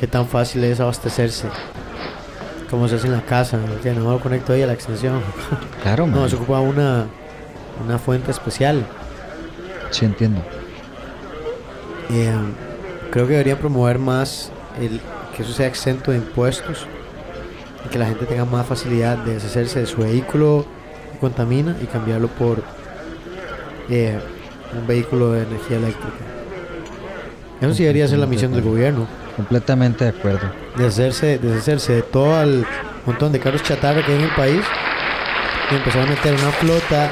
[0.00, 1.48] qué tan fácil es abastecerse.
[2.70, 3.80] Como se hace en la casa, ¿no?
[3.82, 5.20] que no lo conecto ahí a la extensión.
[5.82, 6.30] Claro, No, mae.
[6.30, 7.06] se ocupa una,
[7.84, 8.86] una fuente especial.
[9.90, 10.40] Sí, entiendo.
[12.10, 12.32] Eh,
[13.10, 14.50] creo que deberían promover más
[14.80, 15.00] el
[15.36, 16.86] que eso sea exento de impuestos
[17.84, 20.64] y que la gente tenga más facilidad de deshacerse de su vehículo
[21.12, 22.62] que contamina y cambiarlo por
[23.90, 24.18] eh,
[24.78, 26.16] un vehículo de energía eléctrica.
[27.62, 29.06] Eso sí debería ser la misión del gobierno.
[29.36, 30.40] Completamente de acuerdo.
[30.76, 32.66] deshacerse, deshacerse de todo el
[33.06, 34.60] montón de carros chatarra que hay en el país
[35.70, 37.10] y empezar a meter una flota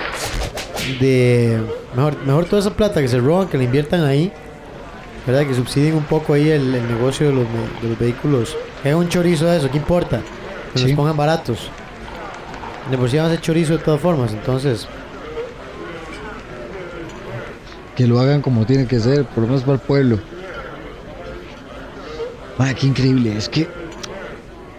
[1.01, 1.59] de
[1.97, 4.31] mejor, mejor toda esa plata que se roban, que la inviertan ahí,
[5.27, 5.47] ¿verdad?
[5.47, 8.57] Que subsidien un poco ahí el, el negocio de los, me- de los vehículos.
[8.83, 10.21] Que un chorizo de eso, ¿qué importa?
[10.73, 10.87] Que Sí.
[10.89, 11.71] los pongan baratos.
[12.91, 14.87] De por sí van a hacer chorizo de todas formas, entonces,
[17.97, 20.19] Que lo hagan como tiene que ser, por lo menos para el pueblo.
[22.61, 23.35] Mae, qué increíble.
[23.35, 23.67] Es que.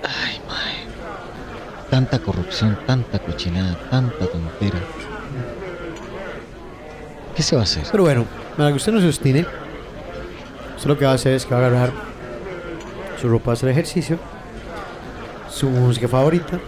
[0.03, 1.89] Ay, mae.
[1.89, 4.77] Tanta corrupción, tanta cochinada, tanta tontera.
[7.35, 7.81] ¿Qué se va a hacer?
[7.89, 8.25] Pero bueno,
[8.55, 9.47] para que usted no se obstine,
[10.75, 11.91] usted lo que va a hacer es que va a agarrar
[13.19, 14.19] su ropa de hacer ejercicio,
[15.49, 16.59] su música favorita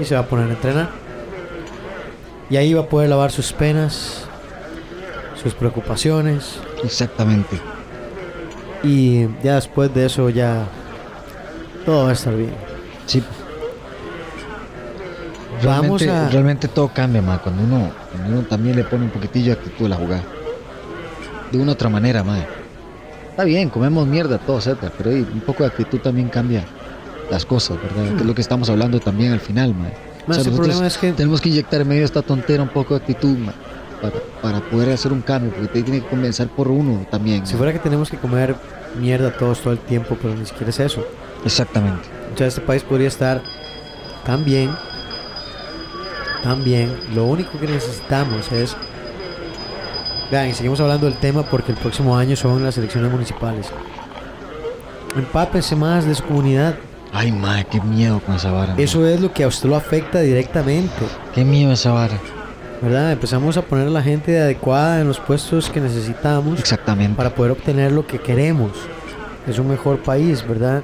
[0.00, 0.88] y se va a poner a entrenar.
[2.48, 4.24] Y ahí va a poder lavar sus penas,
[5.42, 7.73] sus preocupaciones Exactamente.
[8.84, 10.64] Y ya después de eso ya
[11.84, 12.52] todo va a estar bien.
[13.06, 13.22] Sí.
[15.64, 19.10] Vamos Realmente, a- realmente todo cambia, ma, cuando uno, cuando uno también le pone un
[19.10, 20.22] poquitillo de actitud a la jugada.
[21.52, 22.38] De una otra manera, ma.
[23.30, 26.64] Está bien, comemos mierda, todo, etcétera, pero hey, un poco de actitud también cambia
[27.30, 28.10] las cosas, ¿verdad?
[28.14, 29.84] Que es lo que estamos hablando también al final, ma.
[30.26, 32.68] Más el nosotros problema es que Tenemos que inyectar en medio de esta tontera un
[32.68, 33.52] poco de actitud, ma,
[34.10, 37.46] para, para poder hacer un cambio, porque tiene que comenzar por uno también.
[37.46, 37.58] si ma.
[37.58, 38.54] fuera que tenemos que comer
[38.98, 41.06] mierda todos todo el tiempo, pero ni siquiera es eso.
[41.44, 42.08] Exactamente.
[42.34, 43.42] O sea, este país podría estar
[44.24, 44.74] tan bien,
[46.42, 46.94] tan bien.
[47.14, 48.76] Lo único que necesitamos es.
[50.30, 53.68] Vean, y seguimos hablando del tema porque el próximo año son las elecciones municipales.
[55.16, 56.76] Empápense más de su comunidad.
[57.12, 58.74] Ay, ma, qué miedo con esa vara.
[58.76, 60.92] Eso es lo que a usted lo afecta directamente.
[61.34, 62.18] Qué miedo esa vara.
[62.84, 63.12] ¿Verdad?
[63.12, 67.16] Empezamos a poner a la gente adecuada en los puestos que necesitamos Exactamente.
[67.16, 68.72] para poder obtener lo que queremos.
[69.48, 70.82] Es un mejor país, ¿verdad?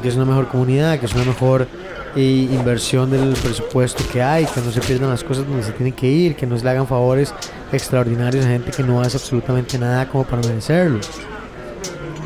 [0.00, 1.68] Que es una mejor comunidad, que es una mejor
[2.16, 5.92] eh, inversión del presupuesto que hay, que no se pierdan las cosas donde se tienen
[5.92, 7.34] que ir, que no se le hagan favores
[7.72, 10.98] extraordinarios a gente que no hace absolutamente nada como para merecerlo.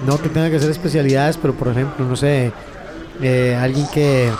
[0.06, 2.52] No que tenga que hacer especialidades, pero por ejemplo, no sé,
[3.20, 4.30] eh, alguien que...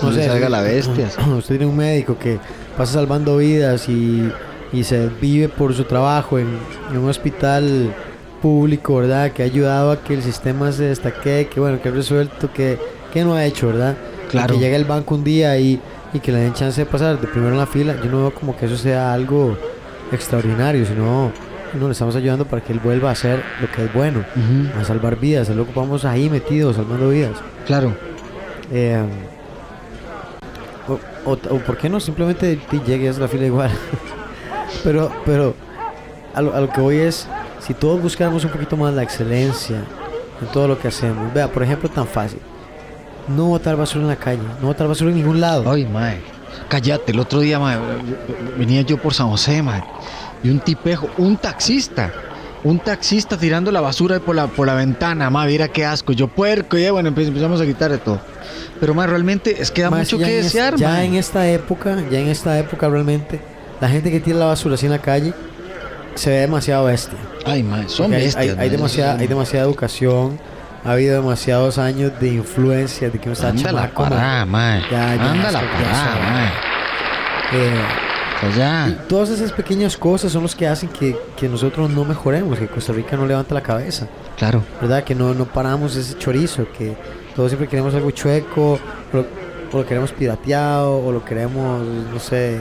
[0.00, 1.10] No le salga la bestia.
[1.36, 2.40] Usted tiene un médico que
[2.76, 4.30] pasa salvando vidas y,
[4.72, 6.48] y se vive por su trabajo en,
[6.90, 7.94] en un hospital
[8.40, 9.32] público, ¿verdad?
[9.32, 12.78] Que ha ayudado a que el sistema se destaque, que bueno, que ha resuelto, que,
[13.12, 13.96] que no ha hecho, ¿verdad?
[14.30, 14.54] Claro.
[14.54, 15.80] Que llegue el banco un día y,
[16.12, 17.94] y que le den chance de pasar de primero en la fila.
[18.02, 19.56] Yo no veo como que eso sea algo
[20.10, 21.30] extraordinario, sino
[21.78, 24.24] no le estamos ayudando para que él vuelva a hacer lo que es bueno,
[24.78, 27.32] a salvar vidas, lo que vamos ahí metidos, salvando vidas.
[27.66, 27.94] Claro.
[28.70, 29.02] Eh,
[31.24, 33.70] o, por qué no simplemente ti llegues a la fila igual.
[34.84, 35.54] pero, pero
[36.34, 37.26] a lo, que voy es,
[37.60, 39.84] si todos buscáramos un poquito más la excelencia
[40.40, 41.32] en todo lo que hacemos.
[41.32, 42.40] Vea, por ejemplo, tan fácil.
[43.28, 45.70] No botar basura en la calle, no botar basura en ningún lado.
[45.70, 46.20] Ay, mae.
[46.68, 47.60] Cállate, el otro día,
[48.56, 49.82] venía yo por San José, mae.
[50.42, 52.10] Y un tipejo, un taxista.
[52.64, 56.12] Un taxista tirando la basura por la, por la ventana, mae, mira qué asco.
[56.12, 58.20] Yo puerco, y bueno, empe- empezamos a quitar de todo.
[58.78, 62.20] Pero, mae, realmente es que da Más mucho que desear, ya en esta época, ya
[62.20, 63.40] en esta época realmente,
[63.80, 65.32] la gente que tira la basura así en la calle
[66.14, 67.18] se ve demasiado bestia.
[67.44, 70.38] Ay, mae, son hay- bestias, hay, hay demasiada, hay demasiada educación,
[70.84, 74.82] ha habido demasiados años de influencia de que uno está Anda la mae.
[74.82, 76.48] Ya, ya, Anda la mae.
[77.54, 77.82] Eh,
[78.42, 79.04] Y ya.
[79.08, 82.92] todas esas pequeñas cosas son los que hacen que, que nosotros no mejoremos, que Costa
[82.92, 84.62] Rica no levante la cabeza, Claro.
[84.80, 85.04] ¿verdad?
[85.04, 86.94] Que no, no paramos ese chorizo, que
[87.36, 88.72] todos siempre queremos algo chueco,
[89.12, 89.26] o lo,
[89.72, 92.58] o lo queremos pirateado, o lo queremos, no sé,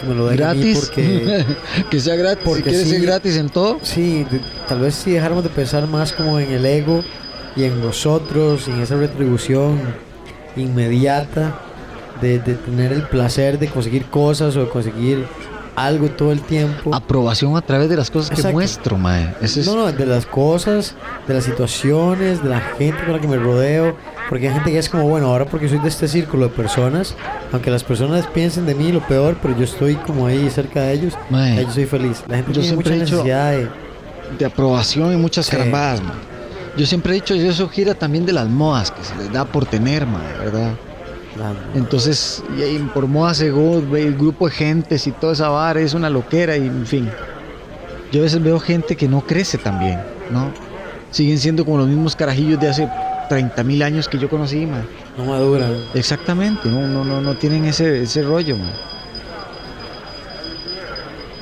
[0.00, 0.78] que me lo den a mí Gratis.
[0.86, 1.44] porque...
[1.90, 2.42] que sea gratis.
[2.44, 2.90] porque si quieres sí.
[2.94, 3.78] ser gratis en todo.
[3.82, 7.04] Sí, de- tal vez si dejáramos de pensar más como en el ego
[7.56, 9.78] y en nosotros, y en esa retribución
[10.56, 11.60] inmediata
[12.20, 15.26] de, de tener el placer de conseguir cosas o de conseguir
[15.76, 16.92] algo todo el tiempo.
[16.94, 18.52] Aprobación a través de las cosas que Exacto.
[18.56, 19.34] muestro, mae.
[19.40, 19.64] Es.
[19.66, 20.94] No, no, de las cosas,
[21.28, 23.96] de las situaciones, de la gente con la que me rodeo.
[24.28, 27.14] Porque hay gente que es como, bueno, ahora porque soy de este círculo de personas,
[27.50, 30.92] aunque las personas piensen de mí lo peor, pero yo estoy como ahí cerca de
[30.92, 31.64] ellos, Mae.
[31.64, 32.22] yo soy feliz.
[32.28, 33.68] La gente Yo tiene mucha he necesidad de...
[34.38, 35.52] de aprobación y muchas Sí.
[35.56, 36.12] carambadas, man.
[36.76, 39.64] Yo siempre he dicho, eso gira también de las modas que se les da por
[39.64, 40.72] tener, man, ¿verdad?
[41.74, 45.94] Entonces, y ahí por moda según el grupo de gentes y toda esa vara es
[45.94, 47.10] una loquera y en fin.
[48.10, 50.50] Yo a veces veo gente que no crece también, ¿no?
[51.10, 52.88] Siguen siendo como los mismos carajillos de hace
[53.28, 54.86] 30 mil años que yo conocí, man.
[55.16, 55.84] no maduran.
[55.94, 58.72] Exactamente, no, no, no, no tienen ese, ese rollo, man.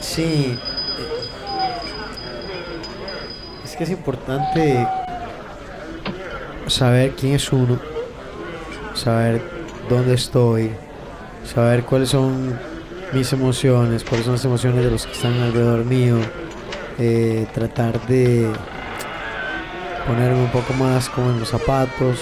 [0.01, 0.23] Sí.
[0.23, 0.59] eh,
[3.65, 4.87] Es que es importante
[6.67, 7.79] saber quién es uno,
[8.95, 9.56] saber
[9.89, 10.71] dónde estoy,
[11.45, 12.59] saber cuáles son
[13.13, 16.17] mis emociones, cuáles son las emociones de los que están alrededor mío,
[16.99, 18.49] eh, tratar de
[20.07, 22.19] ponerme un poco más como en los zapatos.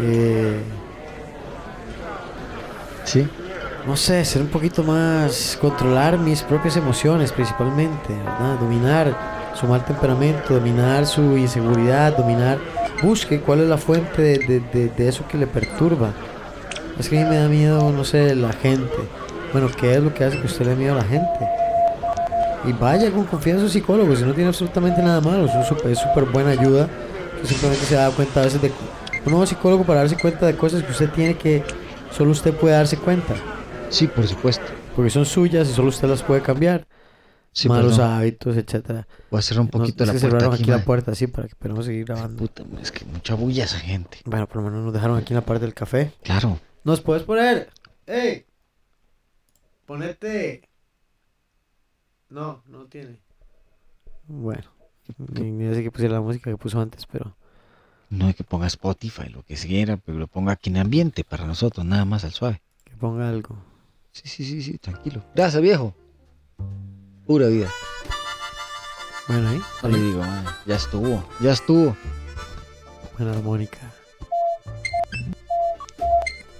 [0.00, 0.58] eh,
[3.04, 3.26] Sí.
[3.86, 8.58] no sé, ser un poquito más, controlar mis propias emociones principalmente, ¿verdad?
[8.58, 9.14] Dominar
[9.54, 12.58] su mal temperamento, dominar su inseguridad, dominar,
[13.02, 16.10] busque cuál es la fuente de, de- de- de eso que le perturba.
[16.98, 18.90] Es que a mí me da miedo, no sé, la gente,
[19.52, 21.28] bueno, ¿qué es lo que hace que usted le dé miedo a la gente?
[22.66, 25.90] Y vaya con confianza a su psicólogo, si no tiene absolutamente nada malo, es súper-
[25.92, 26.00] es
[26.32, 26.88] buena ayuda.
[27.36, 28.72] Usted simplemente se da cuenta a veces de
[29.24, 31.62] un nuevo psicólogo para darse cuenta de cosas que usted tiene que
[32.10, 33.34] solo usted puede darse cuenta,
[33.90, 34.64] Sí, por supuesto.
[34.96, 36.86] porque son suyas y solo usted las puede cambiar.
[37.52, 38.12] Sí, Malos perdón.
[38.12, 39.06] hábitos, etcétera.
[39.30, 41.26] Voy a cerrar un poquito es la que puerta cerraron aquí, aquí, la puerta, sí,
[41.26, 42.36] para que podamos seguir grabando.
[42.38, 44.18] Puta, es que mucha bulla esa gente.
[44.26, 46.12] Bueno, por lo menos nos dejaron aquí en la parte del café.
[46.22, 46.58] Claro.
[46.86, 47.72] ¿Nos puedes poner?
[48.06, 48.46] ¡Ey!
[49.86, 50.68] Ponete.
[52.28, 53.18] No, no tiene.
[54.28, 54.62] Bueno,
[55.18, 57.36] ni, ni sé que pusiera la música que puso antes, pero.
[58.08, 61.44] No hay que ponga Spotify, lo que quiera, pero lo ponga aquí en ambiente para
[61.44, 62.62] nosotros, nada más al suave.
[62.84, 63.58] Que ponga algo.
[64.12, 65.24] Sí, sí, sí, sí, tranquilo.
[65.34, 65.92] Gracias, viejo.
[67.26, 67.68] Pura vida.
[69.26, 69.60] Bueno, ahí.
[69.82, 71.96] No le digo, mae, ya estuvo, ya estuvo.
[73.18, 73.92] Buena armónica.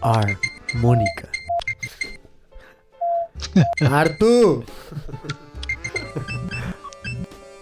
[0.01, 1.29] Armónica.
[3.91, 4.65] ¡Artu!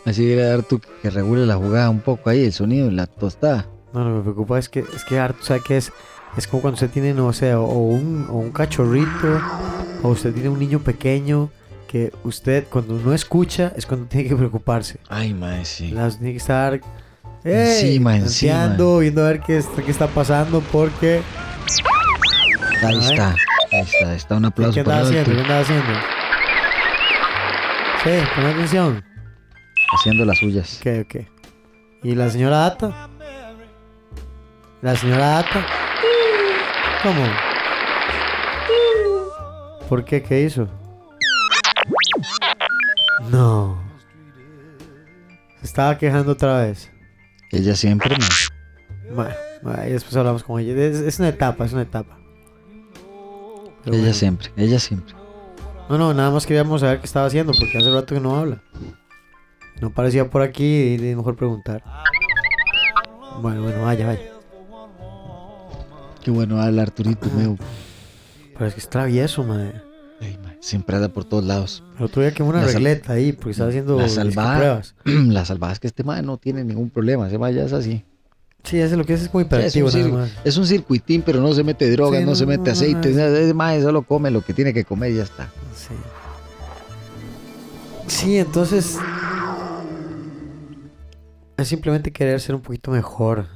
[0.05, 3.66] Así que dar tú que regule la jugada un poco ahí, el sonido, la tostada.
[3.93, 5.93] No, lo que me preocupa es que, es que Artu, ¿sabe qué es?
[6.37, 9.41] Es como cuando usted tiene, no sé, o, o un, o un cachorrito,
[10.03, 11.49] o usted tiene un niño pequeño,
[11.89, 14.99] que usted cuando no escucha es cuando tiene que preocuparse.
[15.09, 15.91] Ay, mae, sí.
[15.93, 16.80] La- Tiene que estar
[17.45, 18.53] Encima, ey, encima.
[18.53, 21.22] tanteando, viendo a ver qué, está- qué está pasando, porque...
[22.87, 23.35] Ahí está,
[23.72, 25.32] ahí está, está un aplauso ¿Qué andaba haciendo?
[25.32, 25.93] ¿Qué andaba haciendo?
[28.05, 29.05] Sí, pon atención.
[29.95, 30.80] haciendo las suyas.
[30.80, 31.26] Ok, ok.
[32.03, 33.09] ¿Y la señora Ata?
[34.82, 35.66] ¿La señora Ata?
[37.03, 37.24] ¿Cómo?
[39.89, 40.22] ¿Por qué?
[40.22, 40.68] ¿Qué hizo?
[43.30, 43.82] No.
[45.61, 46.91] Se estaba quejando otra vez.
[47.51, 48.16] Ella siempre,
[49.14, 49.35] mae.
[49.62, 50.74] Bueno, después hablamos con ella.
[50.74, 52.18] Es, es una etapa, es una etapa.
[53.85, 54.14] Pero Ella bueno.
[54.14, 55.14] siempre, ella siempre.
[55.89, 58.62] No, no, nada más queríamos saber qué estaba haciendo porque hace rato que no habla.
[59.80, 61.82] No parecía por aquí y es mejor preguntar.
[63.43, 64.20] Bueno, bueno, vaya, vaya.
[66.22, 67.59] Qué bueno habla Arturito, meu.
[68.55, 69.82] Pero es que es travieso, madre.
[70.20, 71.82] Ay, Siempre anda por todos lados.
[71.99, 74.95] El otro día quemó una La regleta ahí porque estaba haciendo La disque salvada, pruebas.
[75.05, 77.26] la salvada es que este mae no tiene ningún problema.
[77.26, 78.05] Ese mae ya es así.
[78.65, 80.31] Sí, ese lo que es es Es hiperactivo un, nada cir- más.
[80.45, 83.11] es un circuitín, pero no se mete drogas, Sí, no, no, se mete no, aceite.
[83.11, 85.49] no, Ese mae solo come lo que tiene que comer y ya está.
[85.77, 85.95] Sí.
[88.07, 88.99] Sí, entonces.
[91.57, 93.47] Es simplemente querer ser un poquito mejor.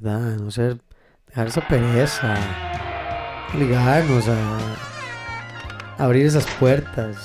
[0.00, 0.36] ¿Verdad?
[0.36, 0.78] No ser.
[1.28, 2.34] Dejar esa pereza.
[3.54, 4.36] Obligarnos a.
[5.98, 7.16] Abrir esas puertas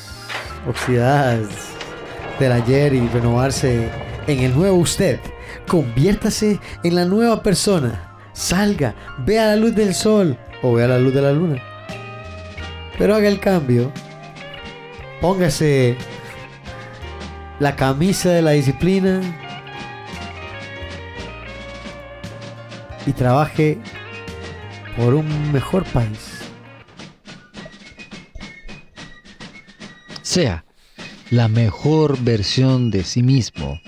[0.68, 1.48] oxidadas
[2.40, 3.90] del ayer y renovarse
[4.28, 5.20] en el nuevo usted.
[5.68, 8.16] Conviértase en la nueva persona.
[8.34, 8.96] Salga,
[9.26, 11.62] vea la luz del sol o vea la luz de la luna.
[12.98, 13.92] Pero haga el cambio.
[15.22, 15.98] Póngase
[17.60, 19.22] la camisa de la disciplina
[23.06, 23.78] y trabaje
[24.96, 26.38] por un mejor país.
[30.22, 30.66] Sea
[31.30, 33.80] la mejor versión de sí mismo,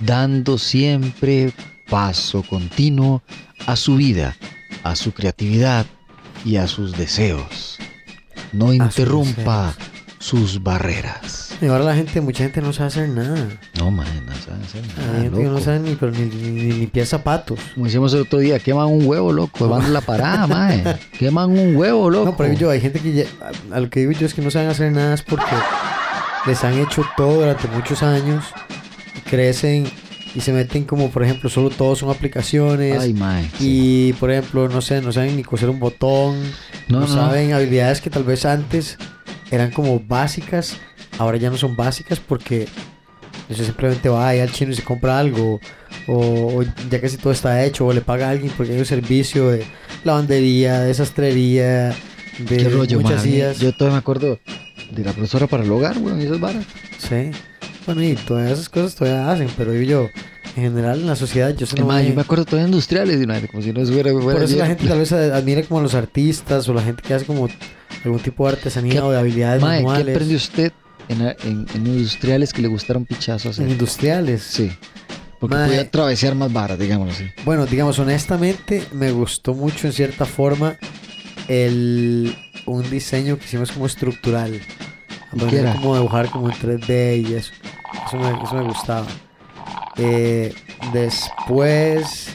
[0.00, 1.52] dando siempre
[1.88, 3.22] paso continuo
[3.66, 4.36] a su vida,
[4.82, 5.86] a su creatividad
[6.44, 7.78] y a sus deseos.
[8.52, 9.74] No interrumpa
[10.18, 11.54] sus barreras.
[11.60, 13.48] Y ahora la gente, mucha gente no sabe hacer nada.
[13.78, 16.50] No, man, no sabe hacer Hay nada, gente que no sabe ni, pero ni, ni,
[16.50, 17.58] ni limpiar zapatos.
[17.74, 20.98] Como decíamos el otro día, queman un huevo, loco, van la parada, mae.
[21.18, 22.26] Queman un huevo, loco.
[22.26, 23.24] No, pero yo, hay gente que ya-
[23.72, 25.44] a, a lo que digo yo es que no saben hacer nada es porque
[26.46, 28.44] les han hecho todo durante muchos años,
[29.28, 29.84] crecen
[30.34, 33.00] y se meten como, por ejemplo, solo todos son aplicaciones.
[33.00, 33.44] Ay, mae.
[33.58, 34.08] sí.
[34.08, 36.40] Y por ejemplo, no sé, no saben ni coser un botón,
[36.88, 37.08] No, no, no.
[37.08, 38.98] saben habilidades que tal vez antes
[39.50, 40.76] eran como básicas,
[41.18, 42.66] ahora ya no son básicas porque
[43.54, 45.60] simplemente va ahí al chino y se compra algo,
[46.08, 46.16] o,
[46.58, 49.50] o ya casi todo está hecho, o le paga a alguien porque hay un servicio
[49.50, 49.64] de
[50.02, 51.94] lavandería, de sastrería,
[52.38, 53.32] de rollo, muchas mae.
[53.32, 53.58] sillas.
[53.60, 54.40] Yo todavía me acuerdo
[54.90, 56.64] de la profesora para el hogar, weón, y esas varas.
[56.98, 57.30] Sí.
[57.86, 60.08] Bueno, y todas esas cosas todavía hacen, pero digo yo,
[60.56, 62.66] en general en la sociedad yo sé Es no más, me- yo me acuerdo todavía
[62.68, 65.62] industriales, de una vez, como si no estuviera Por eso la gente tal vez admira
[65.64, 67.48] como a los artistas o la gente que hace como
[68.04, 70.14] algún tipo de artesanía ¿Qué- o de habilidades ¿qué manuales.
[70.14, 70.72] aprendió usted
[71.08, 73.64] en, en- en industriales que le gustaron pichazo hacer?
[73.66, 74.42] En industriales.
[74.42, 74.72] Sí.
[75.40, 75.66] Porque Mae.
[75.68, 77.24] podía travesear más varas, digámoslo así.
[77.44, 80.78] Bueno, digamos, honestamente, me gustó mucho en cierta forma
[81.48, 82.34] el
[82.66, 84.58] un diseño que hicimos como estructural.
[85.34, 87.52] Aprender como dibujar como en 3D y eso.
[88.06, 89.06] Eso me, eso me gustaba.
[89.96, 90.54] Eh,
[90.92, 92.28] después.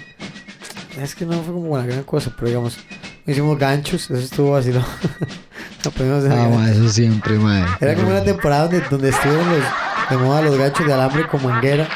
[1.02, 2.78] Es que no fue como una gran cosa, pero digamos,
[3.26, 4.84] hicimos ganchos, eso estuvo así, ¿no?
[5.82, 7.78] Ah, ma, eso siempre, ma.
[7.80, 9.64] Era como una temporada donde, donde estuvieron los,
[10.10, 11.88] de moda los ganchos de alambre con manguera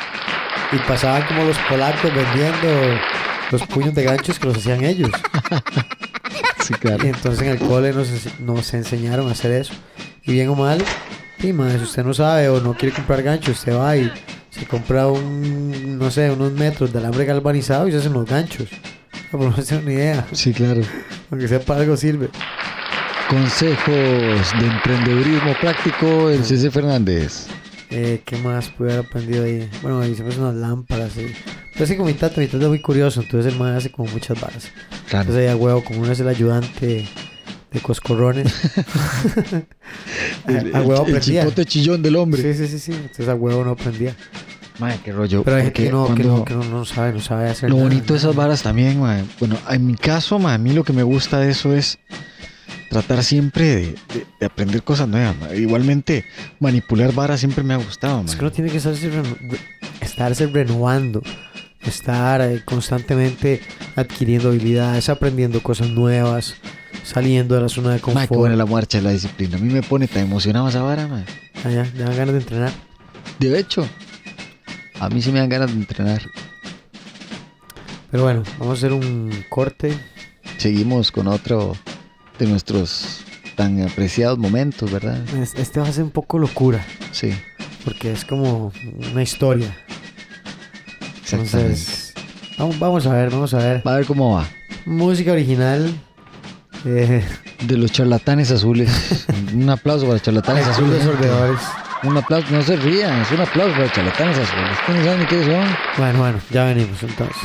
[0.72, 2.98] y pasaban como los polacos vendiendo
[3.52, 5.12] los puños de ganchos que los hacían ellos.
[6.64, 7.06] Sí, claro.
[7.06, 8.10] Y entonces en el cole nos,
[8.40, 9.74] nos enseñaron a hacer eso.
[10.26, 10.84] Y bien o mal,
[11.42, 14.12] y más, si usted no sabe o no quiere comprar ganchos, usted va y
[14.50, 18.70] se compra un, no sé, unos metros de alambre galvanizado y se hacen los ganchos.
[19.32, 20.82] Por no tener una idea, Sí, claro.
[21.32, 22.30] aunque sea para algo sirve.
[23.30, 23.88] Consejos
[24.60, 27.48] de emprendedurismo práctico, el CC Fernández.
[27.90, 29.70] Eh, ¿Qué más pude haber aprendido ahí?
[29.82, 31.12] Bueno, hicimos unas lámparas.
[31.14, 34.70] Sí, mi tata, mi tata es muy curioso, entonces el man hace como muchas varas.
[35.10, 35.22] Claro.
[35.22, 37.08] Entonces ahí a huevo, como uno es el ayudante
[37.72, 38.54] de coscorrones.
[40.46, 42.42] a, a huevo el, el chipote chillón del hombre.
[42.42, 42.92] Sí, sí, sí, sí.
[42.94, 44.16] Entonces a huevo no aprendía.
[44.80, 45.44] Mae, qué rollo.
[45.44, 47.76] Pero hay gente que no, que no, que no, no sabe, no sabe hacer Lo
[47.78, 49.24] nada, bonito de esas varas también, mae.
[49.40, 52.00] Bueno, en mi caso, mae, a mí lo que me gusta de eso es
[52.90, 55.36] tratar siempre de, de- de aprender cosas nuevas.
[55.40, 55.58] mae.
[55.60, 56.26] Igualmente,
[56.60, 58.36] manipular varas siempre me ha gustado, Es mae.
[58.38, 59.12] que uno tiene que estarse,
[60.02, 61.22] estarse renovando,
[61.86, 63.62] estar eh, constantemente
[63.96, 66.56] adquiriendo habilidades, aprendiendo cosas nuevas,
[67.04, 68.30] saliendo de la zona de Mae, qué confort.
[68.40, 69.58] buena la marcha de la disciplina.
[69.58, 71.26] A mí me pone tan emocionado esa vara, mae.
[71.64, 72.72] Ah, ya, ya dan ganas de entrenar.
[73.40, 73.88] De hecho,
[75.00, 76.22] a mí sí me dan ganas de entrenar.
[78.12, 79.94] Pero bueno, vamos a hacer un corte.
[80.58, 81.76] Seguimos con otro
[82.40, 83.22] de nuestros
[83.56, 85.18] tan apreciados momentos, ¿verdad?
[85.36, 87.32] Es- Este va a ser un poco locura, Sí,
[87.84, 88.72] porque es como
[89.12, 89.76] una historia.
[91.22, 91.58] exactamente.
[91.58, 92.14] Entonces,
[92.58, 93.84] vamos, vamos a ver, vamos a ver.
[93.86, 94.48] Va a ver cómo va.
[94.86, 95.94] Música original.
[96.86, 97.24] Eh,
[97.62, 99.26] De los charlatanes azules.
[99.54, 101.04] un aplauso para los charlatanes azules.
[102.04, 104.72] Un aplauso, no se rían, es un aplauso para los charlatanes azules.
[104.80, 105.78] Ustedes saben qué son.
[105.98, 107.38] Bueno, bueno, ya venimos entonces.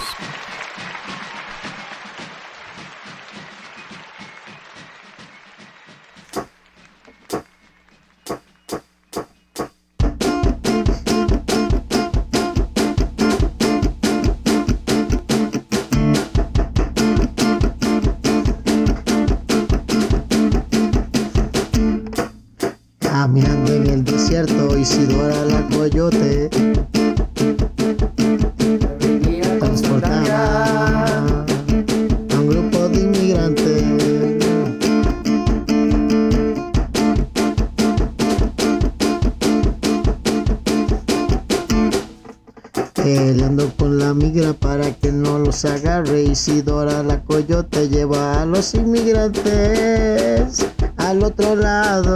[46.31, 50.67] Isidora la coyote lleva a los inmigrantes
[50.99, 52.08] al otro lado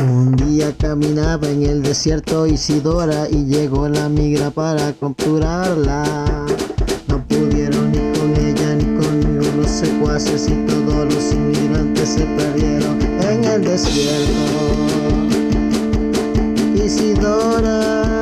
[0.00, 6.04] Un día caminaba en el desierto Isidora y llegó la migra para capturarla.
[7.08, 13.00] No pudieron ni con ella ni con los secuaces y todos los inmigrantes se perdieron
[13.02, 14.32] en el desierto.
[16.76, 18.17] Isidora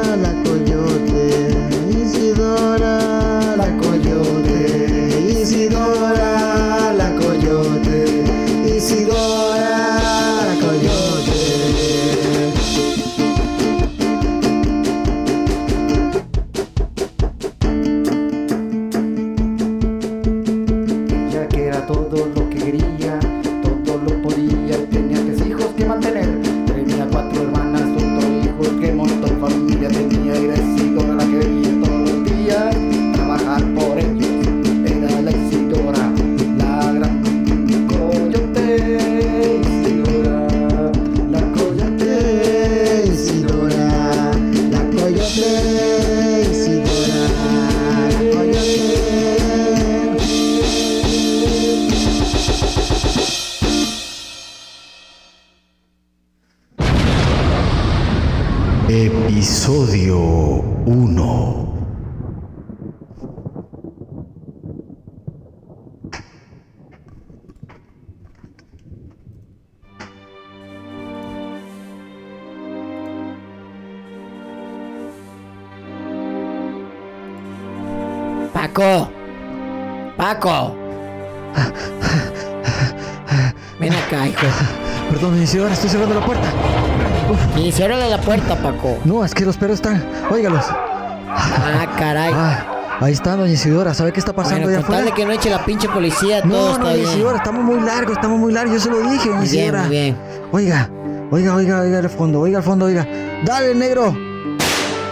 [89.06, 90.04] No, es que los perros están.
[90.30, 90.64] Óigalos.
[90.68, 92.32] Ah, caray.
[92.34, 93.94] Ah, ahí está, doña Isidora.
[93.94, 95.14] ¿Sabe qué está pasando Bueno, allá afuera?
[95.14, 97.10] que no eche la pinche policía, todo No, está no, doña bien.
[97.10, 98.74] Isidora, estamos muy largos, estamos muy largos.
[98.74, 99.82] Yo se lo dije, doña Muy bien, Isidora.
[99.82, 100.16] muy bien.
[100.52, 100.90] Oiga,
[101.30, 103.06] oiga, oiga, oiga al fondo, oiga al fondo, oiga.
[103.44, 104.16] Dale, negro.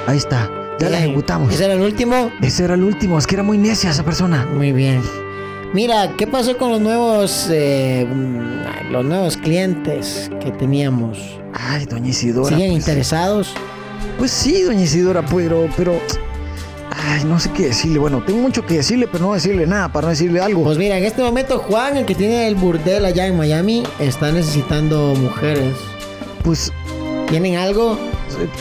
[0.06, 1.52] Ahí está, ya la ejecutamos.
[1.52, 2.30] ¿Ese era el último?
[2.42, 4.46] Ese era el último, es que era muy necia esa persona.
[4.54, 5.02] Muy bien.
[5.72, 11.18] Mira, ¿qué pasó con los nuevos, eh, mm, los nuevos clientes que teníamos?
[11.52, 12.48] Ay, doña Isidora.
[12.48, 13.54] ¿Siguen pues, interesados?
[14.18, 16.00] Pues sí, doña Isidora, pero, pero.
[17.06, 17.98] Ay, no sé qué decirle.
[17.98, 20.62] Bueno, tengo mucho que decirle, pero no decirle nada para no decirle algo.
[20.62, 24.30] Pues mira, en este momento Juan, el que tiene el burdel allá en Miami, está
[24.32, 25.74] necesitando mujeres.
[26.42, 26.72] Pues,
[27.28, 27.98] ¿Tienen algo?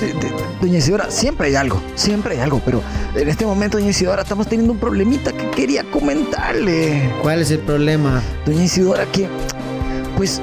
[0.02, 0.14] eh,
[0.62, 2.82] doña Isidora, siempre hay algo, siempre hay algo, pero
[3.16, 7.12] en este momento, doña Isidora, estamos teniendo un problemita que quería comentarle.
[7.22, 8.22] ¿Cuál es el problema?
[8.46, 9.28] Doña Isidora, que,
[10.16, 10.42] pues,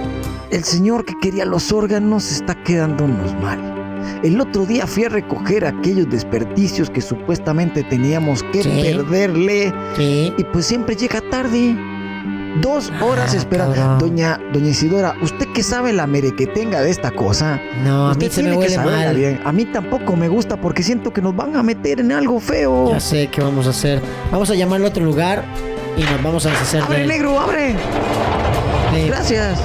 [0.50, 3.79] el señor que quería los órganos está quedándonos mal.
[4.22, 8.80] El otro día fui a recoger aquellos desperdicios que supuestamente teníamos que Sí.
[8.82, 10.32] perderle Sí.
[10.36, 11.76] y pues siempre llega tarde.
[12.60, 13.76] Dos horas Ah, esperando.
[13.76, 13.98] cabrón.
[14.00, 17.60] Doña, doña Isidora, ¿usted qué sabe la merequetenga de esta cosa?
[17.84, 19.14] No, a usted mí se me que huele mal.
[19.16, 19.40] bien.
[19.44, 22.90] A mí tampoco me gusta porque siento que nos van a meter en algo feo.
[22.90, 24.00] Ya sé qué vamos a hacer.
[24.32, 25.44] Vamos a llamarlo a otro lugar
[25.96, 27.08] y nos vamos a deshacer de ¡Abre, él.
[27.08, 27.76] negro, abre!
[28.94, 29.06] Sí.
[29.06, 29.60] Gracias.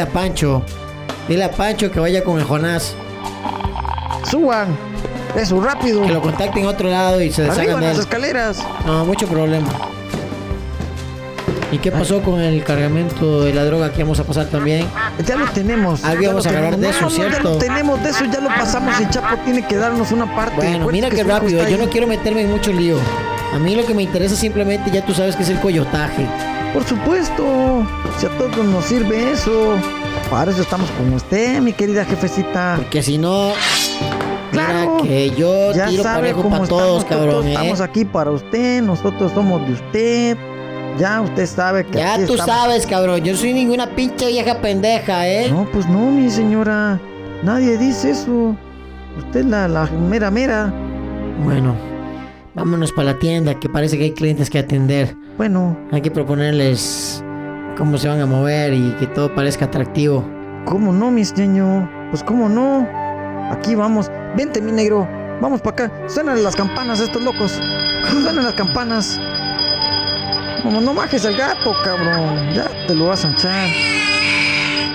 [0.00, 0.62] A Pancho.
[1.30, 2.94] Dile a Pancho que vaya con el Jonás.
[4.28, 4.66] Suban.
[5.36, 6.02] Eso, rápido.
[6.02, 8.00] Que lo contacten a otro lado y se Arriba deshagan de las él.
[8.02, 8.58] escaleras.
[8.84, 9.68] No, mucho problema.
[11.70, 14.84] ¿Y qué pasó con el cargamento de la droga que vamos a pasar también?
[15.24, 16.02] Ya lo tenemos.
[16.04, 16.80] Algo ya íbamos lo a tenemos.
[16.80, 17.36] de eso, No, ¿cierto?
[17.36, 19.00] Ya lo tenemos, de eso ya lo pasamos.
[19.00, 20.56] El Chapo tiene que darnos una parte.
[20.56, 21.68] Bueno, mira qué rápido.
[21.68, 22.96] Yo no quiero meterme en mucho lío.
[23.54, 26.26] A mí lo que me interesa simplemente, ya tú sabes que es el coyotaje.
[26.74, 27.86] Por supuesto.
[28.18, 29.76] Si a todos nos sirve eso.
[30.30, 32.74] Para eso estamos con usted, mi querida jefecita.
[32.76, 33.52] Porque si no,
[34.52, 34.96] Claro.
[35.02, 37.52] mira que yo Ya tiro sabe parejo cómo para estamos, todos, cabrón, ¿eh?
[37.52, 40.36] Estamos aquí para usted, nosotros somos de usted.
[40.98, 42.46] Ya usted sabe que Ya tú estamos.
[42.46, 43.20] sabes, cabrón.
[43.22, 45.50] Yo soy ninguna pinche vieja pendeja, ¿eh?
[45.50, 47.00] No, pues no, mi señora.
[47.42, 48.54] Nadie dice eso.
[49.18, 50.72] Usted es la, la mera mera.
[51.44, 51.74] Bueno,
[52.54, 55.14] vámonos para la tienda, que parece que hay clientes que atender.
[55.38, 57.24] Bueno, Hay que proponerles
[57.80, 60.22] cómo se van a mover y que todo parezca atractivo.
[60.66, 61.88] ¿cómo no, mi señor?
[62.10, 62.86] Pues cómo no.
[63.50, 64.10] Aquí vamos.
[64.36, 65.08] Vente, mi negro.
[65.40, 65.92] Vamos para acá.
[66.06, 67.58] Suenan las campanas a estos locos.
[68.10, 69.18] Suenan las campanas.
[70.62, 72.52] Como no bajes el gato, cabrón.
[72.54, 73.68] Ya te lo vas a echar.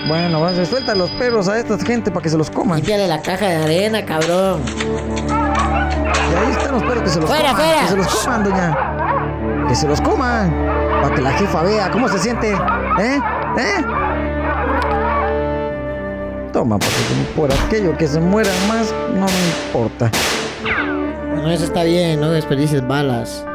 [0.07, 2.77] Bueno, vas a suelta los perros a esta gente para que se los coman.
[2.77, 4.61] Límpiale la caja de arena, cabrón.
[4.67, 7.65] Y ahí están los perros que se los Fuera, coman.
[7.65, 7.81] fuera.
[7.81, 8.94] Que se los coman, doña.
[9.75, 10.53] Que se los coman.
[11.01, 12.49] Para que la jefa vea cómo se siente.
[12.49, 13.19] ¿Eh?
[13.57, 13.83] ¿Eh?
[16.53, 16.95] Toma, porque
[17.35, 20.09] por aquello que se mueran más, no me importa.
[20.63, 23.45] Bueno, eso está bien, no desperdicies balas.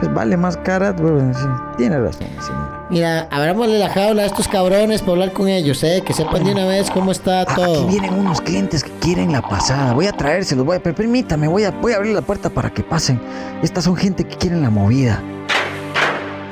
[0.00, 0.90] Pues vale más cara.
[0.90, 1.46] bueno, sí,
[1.76, 2.86] tiene razón, señora.
[2.90, 6.02] Mira, abrámosle la jaula a estos cabrones para hablar con ellos, ¿eh?
[6.04, 7.86] Que sepan de una vez cómo está Ah, Aquí todo.
[7.86, 9.92] vienen unos clientes que quieren la pasada.
[9.92, 12.68] Voy a traérselos, voy a, pero permítame, voy a, voy a abrir la puerta para
[12.70, 13.20] que pasen.
[13.62, 15.22] Estas son gente que quieren la movida.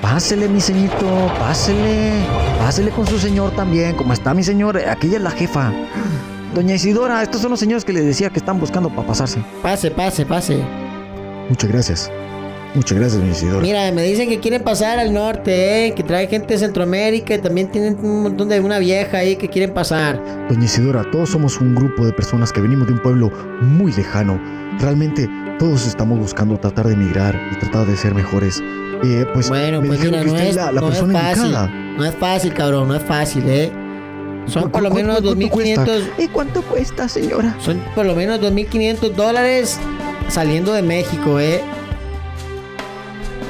[0.03, 2.13] Pásele, mi señito, pásele.
[2.59, 3.95] Pásele con su señor también.
[3.97, 4.79] ¿Cómo está mi señor?
[4.79, 5.73] Aquella es la jefa.
[6.55, 9.43] Doña Isidora, estos son los señores que les decía que están buscando para pasarse.
[9.63, 10.63] Pase, pase, pase.
[11.49, 12.11] Muchas gracias.
[12.75, 13.61] Muchas gracias, doña Isidora.
[13.61, 15.95] Mira, me dicen que quieren pasar al norte, ¿eh?
[15.95, 19.49] Que trae gente de Centroamérica y también tienen un montón de una vieja ahí que
[19.49, 20.23] quieren pasar.
[20.49, 23.31] Doña Isidora, todos somos un grupo de personas que venimos de un pueblo
[23.63, 24.41] muy lejano.
[24.79, 28.63] Realmente todos estamos buscando tratar de emigrar y tratar de ser mejores.
[29.05, 31.19] Eh, pues Bueno, me pues mira, que no usted es, la, la no es persona
[31.21, 31.43] fácil.
[31.45, 31.69] indicada.
[31.69, 33.73] No es fácil, cabrón, no es fácil, ¿eh?
[34.47, 35.85] Son ¿Cu- por lo menos cu- cuánto cuesta?
[35.87, 36.03] 2.500...
[36.19, 37.57] ¿Y cuánto cuesta, señora?
[37.61, 39.79] Son por lo menos 2.500 dólares
[40.29, 41.61] saliendo de México, ¿eh?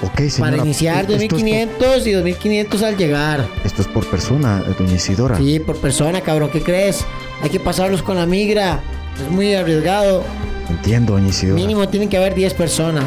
[0.02, 0.52] Ok, señora.
[0.52, 3.46] Para iniciar esto es por- 2.500 y 2.500 al llegar.
[3.64, 5.36] Esto es por persona, eh, doña Isidora.
[5.38, 7.04] Sí, por persona, cabrón, ¿qué crees?
[7.42, 8.80] Hay que pasarlos con la migra.
[9.24, 10.22] Es muy arriesgado.
[10.68, 11.56] Entiendo, doña Isidora.
[11.60, 13.04] Mínimo tienen que haber 10 personas.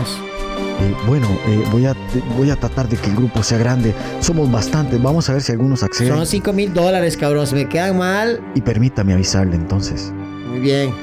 [0.81, 1.95] Eh, bueno, eh, voy, a,
[2.38, 3.94] voy a tratar de que el grupo sea grande.
[4.22, 5.02] Somos bastantes.
[5.02, 6.14] Vamos a ver si algunos acceden.
[6.15, 7.45] Son 5 mil dólares, cabrón.
[7.48, 10.14] Si me quedan mal, Y permítame avisarle entonces.
[10.48, 10.94] muy bien.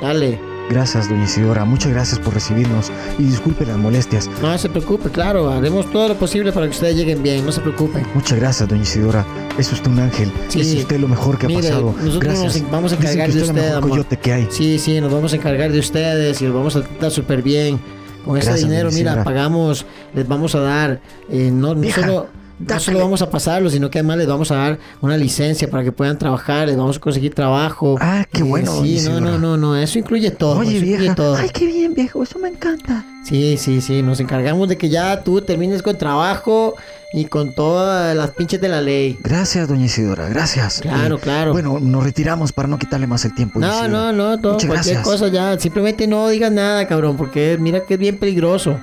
[0.00, 0.47] Dale.
[0.70, 1.64] Gracias, doña Isidora.
[1.64, 4.28] Muchas gracias por recibirnos y disculpe las molestias.
[4.42, 7.60] No se preocupe, claro, haremos todo lo posible para que ustedes lleguen bien, no se
[7.62, 8.06] preocupen.
[8.14, 9.24] Muchas gracias, doña Isidora.
[9.58, 10.30] Es usted un ángel.
[10.48, 10.60] Sí.
[10.60, 11.94] Es usted lo mejor que ha pasado.
[11.98, 12.62] nosotros Gracias.
[12.62, 13.90] nos vamos a Dicen encargar que de usted es usted, el mejor amor.
[13.90, 14.48] coyote que hay.
[14.50, 17.80] Sí, sí, nos vamos a encargar de ustedes y los vamos a tratar súper bien.
[18.24, 21.00] Con ese dinero, mira, pagamos, les vamos a dar,
[21.30, 22.26] eh, no, no solo,
[22.58, 25.84] no solo vamos a pasarlo, sino que además les vamos a dar una licencia para
[25.84, 27.96] que puedan trabajar, les vamos a conseguir trabajo.
[28.00, 30.58] Ah, qué bueno, Sí, no, no, no, no, eso incluye todo.
[30.58, 31.36] Oye, eso incluye todo.
[31.36, 32.22] Ay, qué bien, viejo.
[32.22, 33.04] Eso me encanta.
[33.24, 36.74] Sí, sí, sí, nos encargamos de que ya tú termines con trabajo
[37.12, 39.18] y con todas las pinches de la ley.
[39.22, 40.28] Gracias, doña Isidora.
[40.28, 40.80] Gracias.
[40.80, 41.52] Claro, Eh, claro.
[41.52, 43.60] Bueno, nos retiramos para no quitarle más el tiempo.
[43.60, 43.88] No, Isidora.
[43.88, 45.14] no, no, todo, Muchas cualquier gracias.
[45.20, 48.78] cosa ya, simplemente no digas nada, cabrón, porque mira que es bien peligroso.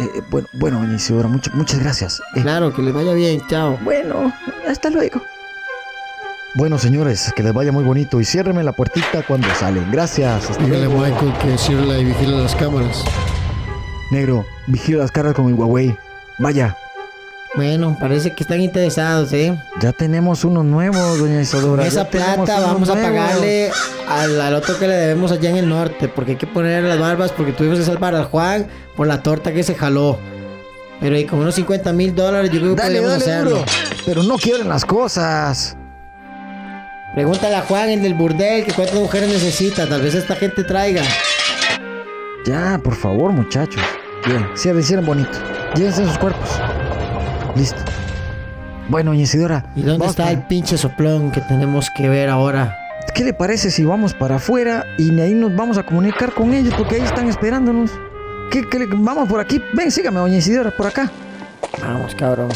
[0.00, 2.20] Eh, eh, bueno, bueno, doña Isidora, mucho- muchas gracias.
[2.34, 3.78] Eh, Claro, que les vaya bien, chao.
[3.84, 4.32] Bueno,
[4.68, 5.22] hasta luego.
[6.56, 9.90] Bueno, señores, que les vaya muy bonito y ciérrenme la puertita cuando salen.
[9.90, 10.50] Gracias.
[10.50, 10.88] Hasta Dígale a.
[10.88, 13.04] Michael que cierre y vigile las cámaras.
[14.10, 15.96] Negro, vigila las caras con el Huawei.
[16.38, 16.76] Vaya,
[17.56, 19.56] Bueno, parece que están interesados, ¿eh?
[19.80, 21.82] ya tenemos unos nuevos, doña Isidora.
[21.82, 23.70] Con esa plata vamos a pagarle
[24.08, 26.98] al, al otro que le debemos allá en el norte, porque hay que poner las
[26.98, 28.66] barbas, porque tuvimos que salvar al Juan
[28.96, 30.18] por la torta que se jaló.
[31.00, 33.50] Pero y con unos 50 mil dólares yo creo que Dale, dale, hacerlo.
[33.50, 33.64] duro.
[34.04, 35.76] Pero no quieren las cosas.
[37.14, 39.88] Pregúntale a Juan, el del burdel, que cuántas mujeres necesita.
[39.88, 41.02] Tal vez esta gente traiga.
[42.44, 43.80] Ya, por favor, muchachos.
[44.26, 45.38] Bien, cierren, cierren bonito.
[45.76, 46.48] Llévense sus cuerpos.
[47.56, 47.80] Listo.
[48.88, 49.64] Bueno, Isidora.
[49.76, 52.76] ¿Y dónde está para- el pinche soplón que tenemos que ver ahora?
[53.14, 56.74] ¿Qué le parece si vamos para afuera y ahí nos vamos a comunicar con ellos
[56.76, 57.90] porque ahí están esperándonos?
[58.50, 59.62] ¿Qué, qué le- vamos por aquí.
[59.72, 61.10] Ven, sígame, doña Isidora, por acá.
[61.80, 62.48] Vamos, cabrón.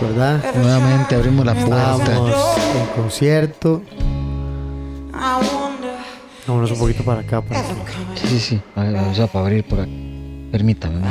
[0.00, 0.54] ¿Verdad?
[0.54, 1.96] Nuevamente abrimos la puerta.
[1.96, 2.34] Estábamos
[2.74, 3.82] en concierto.
[6.46, 7.42] Vámonos un poquito para acá.
[7.42, 8.62] Para Sí, sí, sí.
[8.74, 10.48] A ver, vamos a para abrir por aquí.
[10.50, 11.06] Permítame, ¿no?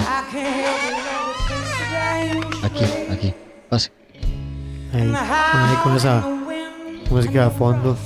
[2.64, 3.34] Aquí, aquí.
[3.70, 3.92] Pase.
[4.94, 6.26] Ahí, ahí con esa
[7.10, 7.98] música de fondo.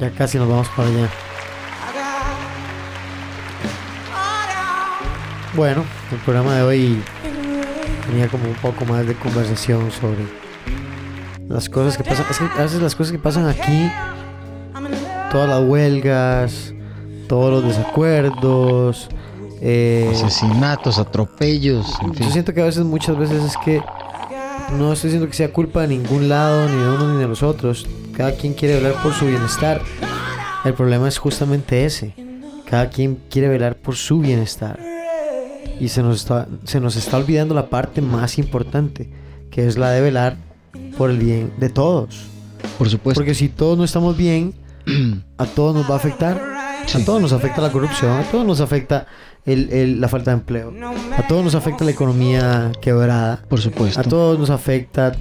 [0.00, 1.08] Ya casi nos vamos para allá.
[5.54, 7.02] Bueno, el programa de hoy
[8.06, 10.26] tenía como un poco más de conversación sobre
[11.48, 12.26] las cosas que pasan.
[12.30, 13.90] Es que a veces las cosas que pasan aquí,
[15.30, 16.74] todas las huelgas,
[17.28, 19.08] todos los desacuerdos,
[19.60, 23.82] eh, Asesinatos, atropellos, en yo siento que a veces, muchas veces es que
[24.72, 27.42] no estoy diciendo que sea culpa de ningún lado, ni de uno ni de los
[27.42, 27.86] otros.
[28.14, 29.80] Cada quien quiere velar por su bienestar.
[30.64, 32.14] El problema es justamente ese.
[32.68, 34.78] Cada quien quiere velar por su bienestar.
[35.84, 39.10] Y se nos está, se nos está olvidando la parte más importante,
[39.50, 40.36] que es la de velar
[40.96, 42.22] por el bien de todos.
[42.78, 43.20] Por supuesto.
[43.20, 44.54] Porque si todos no estamos bien,
[45.38, 46.40] a todos nos va a afectar.
[46.40, 49.06] A todos nos afecta la corrupción, a todos nos afecta
[49.44, 50.72] el- el- la falta de empleo,
[51.18, 54.00] a todos nos afecta la economía quebrada, Por supuesto.
[54.00, 55.12] a todos nos afecta,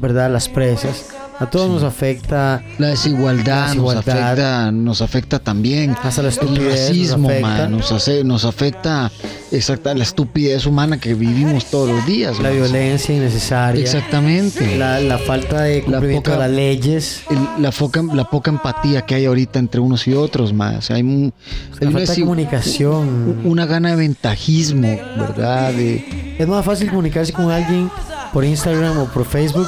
[0.00, 0.30] ¿verdad?
[0.30, 1.08] Las presas,
[1.42, 4.02] A todos nos afecta La desigualdad, La desigualdad.
[4.04, 5.96] Nos, afecta, nos afecta también.
[6.02, 6.88] hasta la El estupidez.
[6.88, 7.48] racismo, nos afecta.
[7.48, 9.10] ma, nos, hace, nos afecta
[9.50, 12.38] exacta, la estupidez humana que vivimos todos los días.
[12.38, 12.54] La ma.
[12.54, 13.82] violencia innecesaria.
[13.82, 14.76] Exactamente.
[14.76, 17.22] La, la falta de cumplimiento poca- de las leyes.
[17.30, 20.76] El- la, foca, la poca empatía que hay ahorita entre unos y otros, más.
[20.78, 21.32] O sea, hay, un-
[21.72, 23.40] hay La una, falta de sí, comunicación.
[23.44, 25.72] una gana de ventajismo, ¿verdad?
[25.72, 27.90] De, Es más fácil comunicarse con alguien
[28.32, 29.66] por Instagram o por Facebook.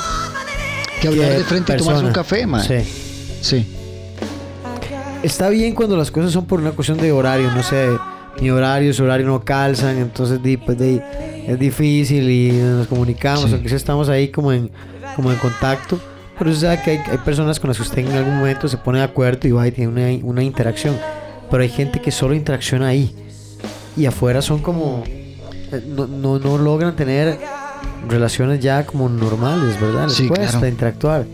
[1.11, 2.09] Que hablar de frente y tomarse persona.
[2.09, 2.63] un café, man.
[2.65, 2.77] Sí.
[3.41, 3.67] Sí.
[5.23, 7.89] Está bien cuando las cosas son por una cuestión de horario, no sé,
[8.41, 11.01] mi horario, su horario no calzan, entonces pues, di,
[11.47, 13.53] es difícil y nos comunicamos, Sí.
[13.55, 14.71] aunque sí estamos ahí como en,
[15.17, 15.99] como en contacto,
[16.39, 18.77] pero usted sabe que hay, hay personas con las que usted en algún momento se
[18.77, 20.97] pone de acuerdo y va y tiene una, una interacción,
[21.51, 23.15] pero hay gente que solo interacciona ahí
[23.97, 27.39] y afuera son como, eh, no, no, no logran tener
[28.09, 30.05] relaciones ya como normales, ¿verdad?
[30.09, 30.69] Les Sí, cuesta claro.
[30.69, 31.25] interactuar.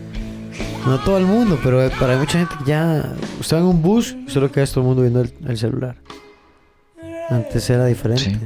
[0.86, 3.14] No todo el mundo, pero para mucha gente ya.
[3.38, 5.58] Usted va en un bus, usted lo que es todo el mundo viendo el, el
[5.58, 5.96] celular.
[7.28, 8.24] Antes era diferente.
[8.30, 8.38] Sí.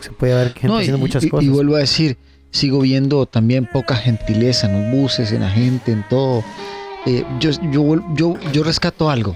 [0.00, 1.44] Se puede ver gente No, y, haciendo muchas y- cosas.
[1.44, 2.16] y vuelvo a decir,
[2.50, 6.44] sigo viendo también poca gentileza en los buses, en la gente, en todo.
[7.06, 9.34] Eh, yo, yo, yo, yo rescato algo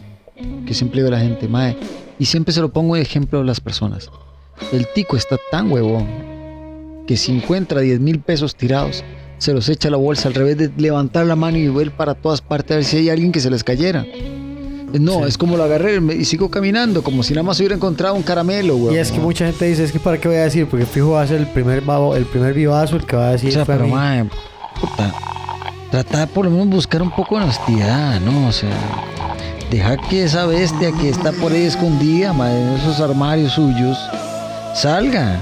[0.67, 1.77] que siempre digo a la gente, mae,
[2.19, 4.11] y siempre se lo pongo de ejemplo a las personas.
[4.73, 6.07] El tico está tan huevón
[7.13, 9.05] que si encuentra 10 mil pesos tirados,
[9.37, 12.15] se los echa a la bolsa al revés de levantar la mano y ver para
[12.15, 14.07] todas partes a ver si hay alguien que se les cayera.
[14.99, 15.25] No, Sí.
[15.29, 18.77] es como lo agarré y sigo caminando, como si nada más hubiera encontrado un caramelo,
[18.77, 18.95] güey.
[18.95, 21.11] y es que mucha gente dice, es que para qué voy a decir, porque fijo
[21.11, 23.53] va a ser el primer babo, el primer vivazo el que va a decir O
[23.53, 24.25] sea, pero mae,
[24.81, 25.13] puta,
[25.91, 28.49] tratar por lo menos buscar un poco de honestidad, ¿no?
[28.49, 28.71] O sea,
[29.71, 33.99] dejar que esa bestia que está por ahí escondida, en esos armarios suyos,
[34.75, 35.39] salga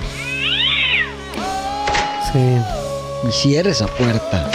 [2.32, 2.58] Sí.
[3.28, 4.50] y cierre esa puerta.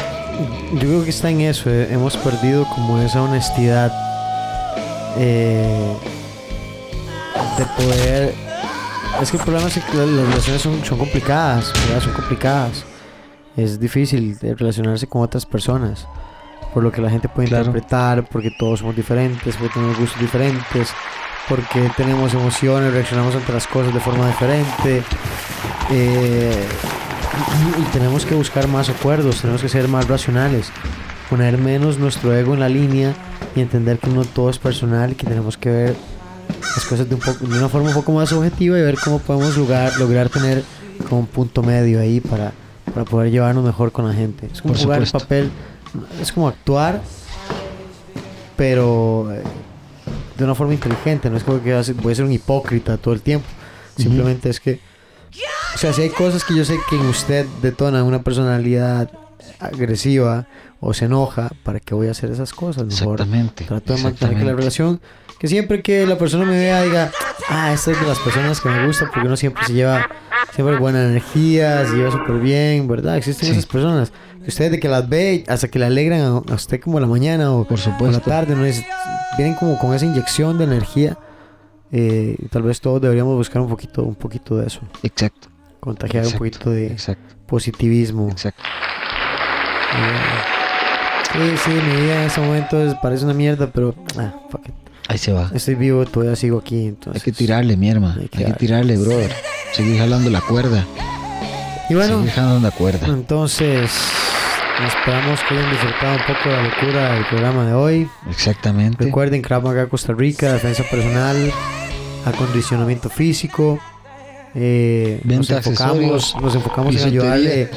[0.73, 1.69] Yo creo que está en eso.
[1.69, 3.91] eh, Hemos perdido como esa honestidad
[5.17, 5.93] eh,
[7.57, 8.33] de poder.
[9.21, 12.01] Es que el problema es que las relaciones son, son complicadas, ¿verdad?
[12.03, 12.83] Son complicadas.
[13.55, 16.05] Es difícil relacionarse con otras personas.
[16.73, 17.65] Por lo que la gente puede Claro.
[17.67, 20.89] interpretar, porque todos somos diferentes, porque tenemos gustos diferentes,
[21.47, 25.01] porque tenemos emociones, reaccionamos ante las cosas de forma diferente.
[25.91, 26.67] Eh,
[27.77, 30.71] y, y tenemos que buscar más acuerdos, tenemos que ser más racionales,
[31.29, 33.13] poner menos nuestro ego en la línea
[33.55, 35.95] y entender que no todo es personal y que tenemos que ver
[36.75, 39.19] las cosas de, un poco, de una forma un poco más objetiva y ver cómo
[39.19, 40.63] podemos lograr, lograr tener
[41.07, 42.51] como un punto medio ahí para,
[42.93, 44.47] para poder llevarnos mejor con la gente.
[44.51, 45.51] Es como Por jugar el papel,
[46.21, 47.01] es como actuar,
[48.55, 49.41] pero eh,
[50.37, 53.21] de una forma inteligente, no es como que voy a ser un hipócrita todo el
[53.21, 53.47] tiempo,
[53.97, 54.79] simplemente es que
[55.75, 59.09] o sea, si hay cosas que yo sé que en usted detona una personalidad
[59.59, 60.47] agresiva
[60.79, 62.85] o se enoja, ¿para qué voy a hacer esas cosas?
[62.85, 63.65] Mejor Exactamente.
[63.65, 65.01] trato de mantener que la relación,
[65.39, 67.11] que siempre que la persona me vea diga,
[67.49, 70.07] ah, esta es de las personas que me gusta, porque uno siempre se lleva,
[70.53, 73.17] siempre buena energía, se lleva súper bien, ¿verdad?
[73.17, 73.51] Existen Sí.
[73.53, 74.11] esas personas
[74.43, 77.07] que usted de que las ve hasta que le alegran a, a usted como la
[77.07, 78.21] mañana o Por por la supuesto.
[78.21, 78.65] tarde, ¿no?
[78.65, 78.83] Es-
[79.37, 81.17] vienen como con esa inyección de energía.
[81.91, 85.47] eh, tal vez todos deberíamos buscar un poquito, un poquito de eso Exacto,
[85.85, 88.29] contagiar Exacto, un poquito de exacto, positivismo.
[88.29, 88.61] exacto.
[91.31, 94.73] Sí, sí, mi vida en este momento es- parece una mierda, pero ah, fuck it.
[95.07, 95.51] Ahí se va.
[95.53, 96.75] estoy vivo, todavía sigo aquí.
[96.75, 97.23] Hay Entonces.
[97.23, 98.15] que tirarle, mi hermano.
[98.19, 99.31] Hay Hay que tirarle, brother.
[99.73, 100.83] Seguir jalando la cuerda.
[101.89, 103.05] Y bueno, Seguir jalando la cuerda.
[103.07, 103.91] entonces
[104.87, 108.09] esperamos que hayan disfrutado un poco de la locura del programa de hoy.
[108.29, 109.03] Exactamente.
[109.05, 111.51] Recuerden Krav Maga Costa Rica, defensa personal,
[112.25, 113.79] acondicionamiento físico.
[114.57, 117.69] Eh, nos enfocamos, nos enfocamos en ayudarle,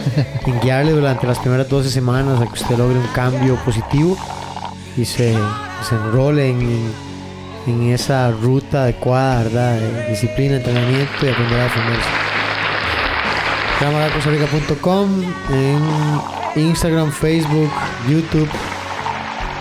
[0.46, 4.16] en guiarle durante las primeras 12 semanas a que usted logre un cambio positivo
[4.96, 5.34] y se,
[5.82, 6.92] se enrole en,
[7.66, 9.76] en esa ruta adecuada, ¿verdad?
[9.80, 12.09] De disciplina, entrenamiento y aprender a defenderse.
[13.80, 17.70] KravMagaCostaRica.com en Instagram, Facebook,
[18.09, 18.48] YouTube,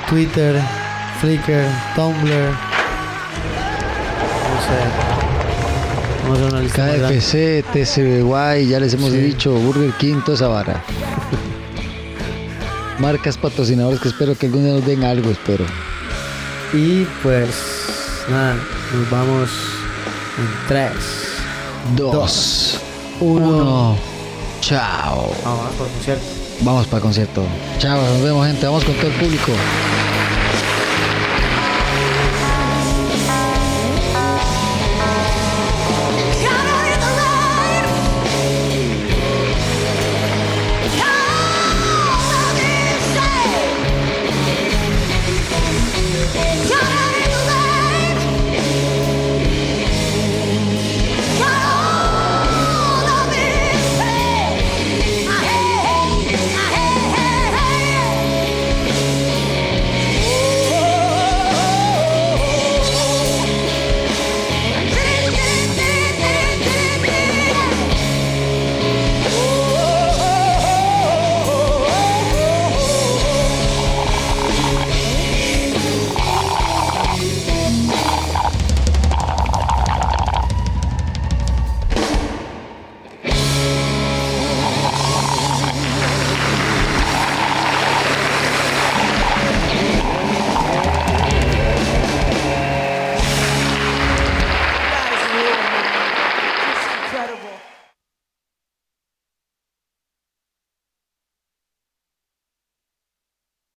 [0.09, 0.61] Twitter,
[1.19, 1.65] Flickr,
[1.95, 2.51] Tumblr.
[4.49, 5.26] No sé.
[6.27, 7.09] Vamos a hacer una lista.
[7.09, 9.17] KFC, TCBY, ya les hemos Sí.
[9.17, 10.83] dicho, Burger King, toda esa vara.
[12.99, 15.63] Marcas patrocinadores que espero que algún día nos den algo, espero.
[16.73, 17.49] Y pues
[18.29, 18.55] nada,
[18.93, 19.49] nos vamos
[20.37, 20.91] en 3,
[21.95, 22.79] Dos,
[23.19, 23.47] 1.
[23.47, 23.97] uno,
[24.61, 25.31] chao.
[25.45, 26.23] Vamos por concierto.
[26.61, 27.43] Vamos para el concierto.
[27.79, 29.51] Chao, nos vemos gente, vamos con todo el público.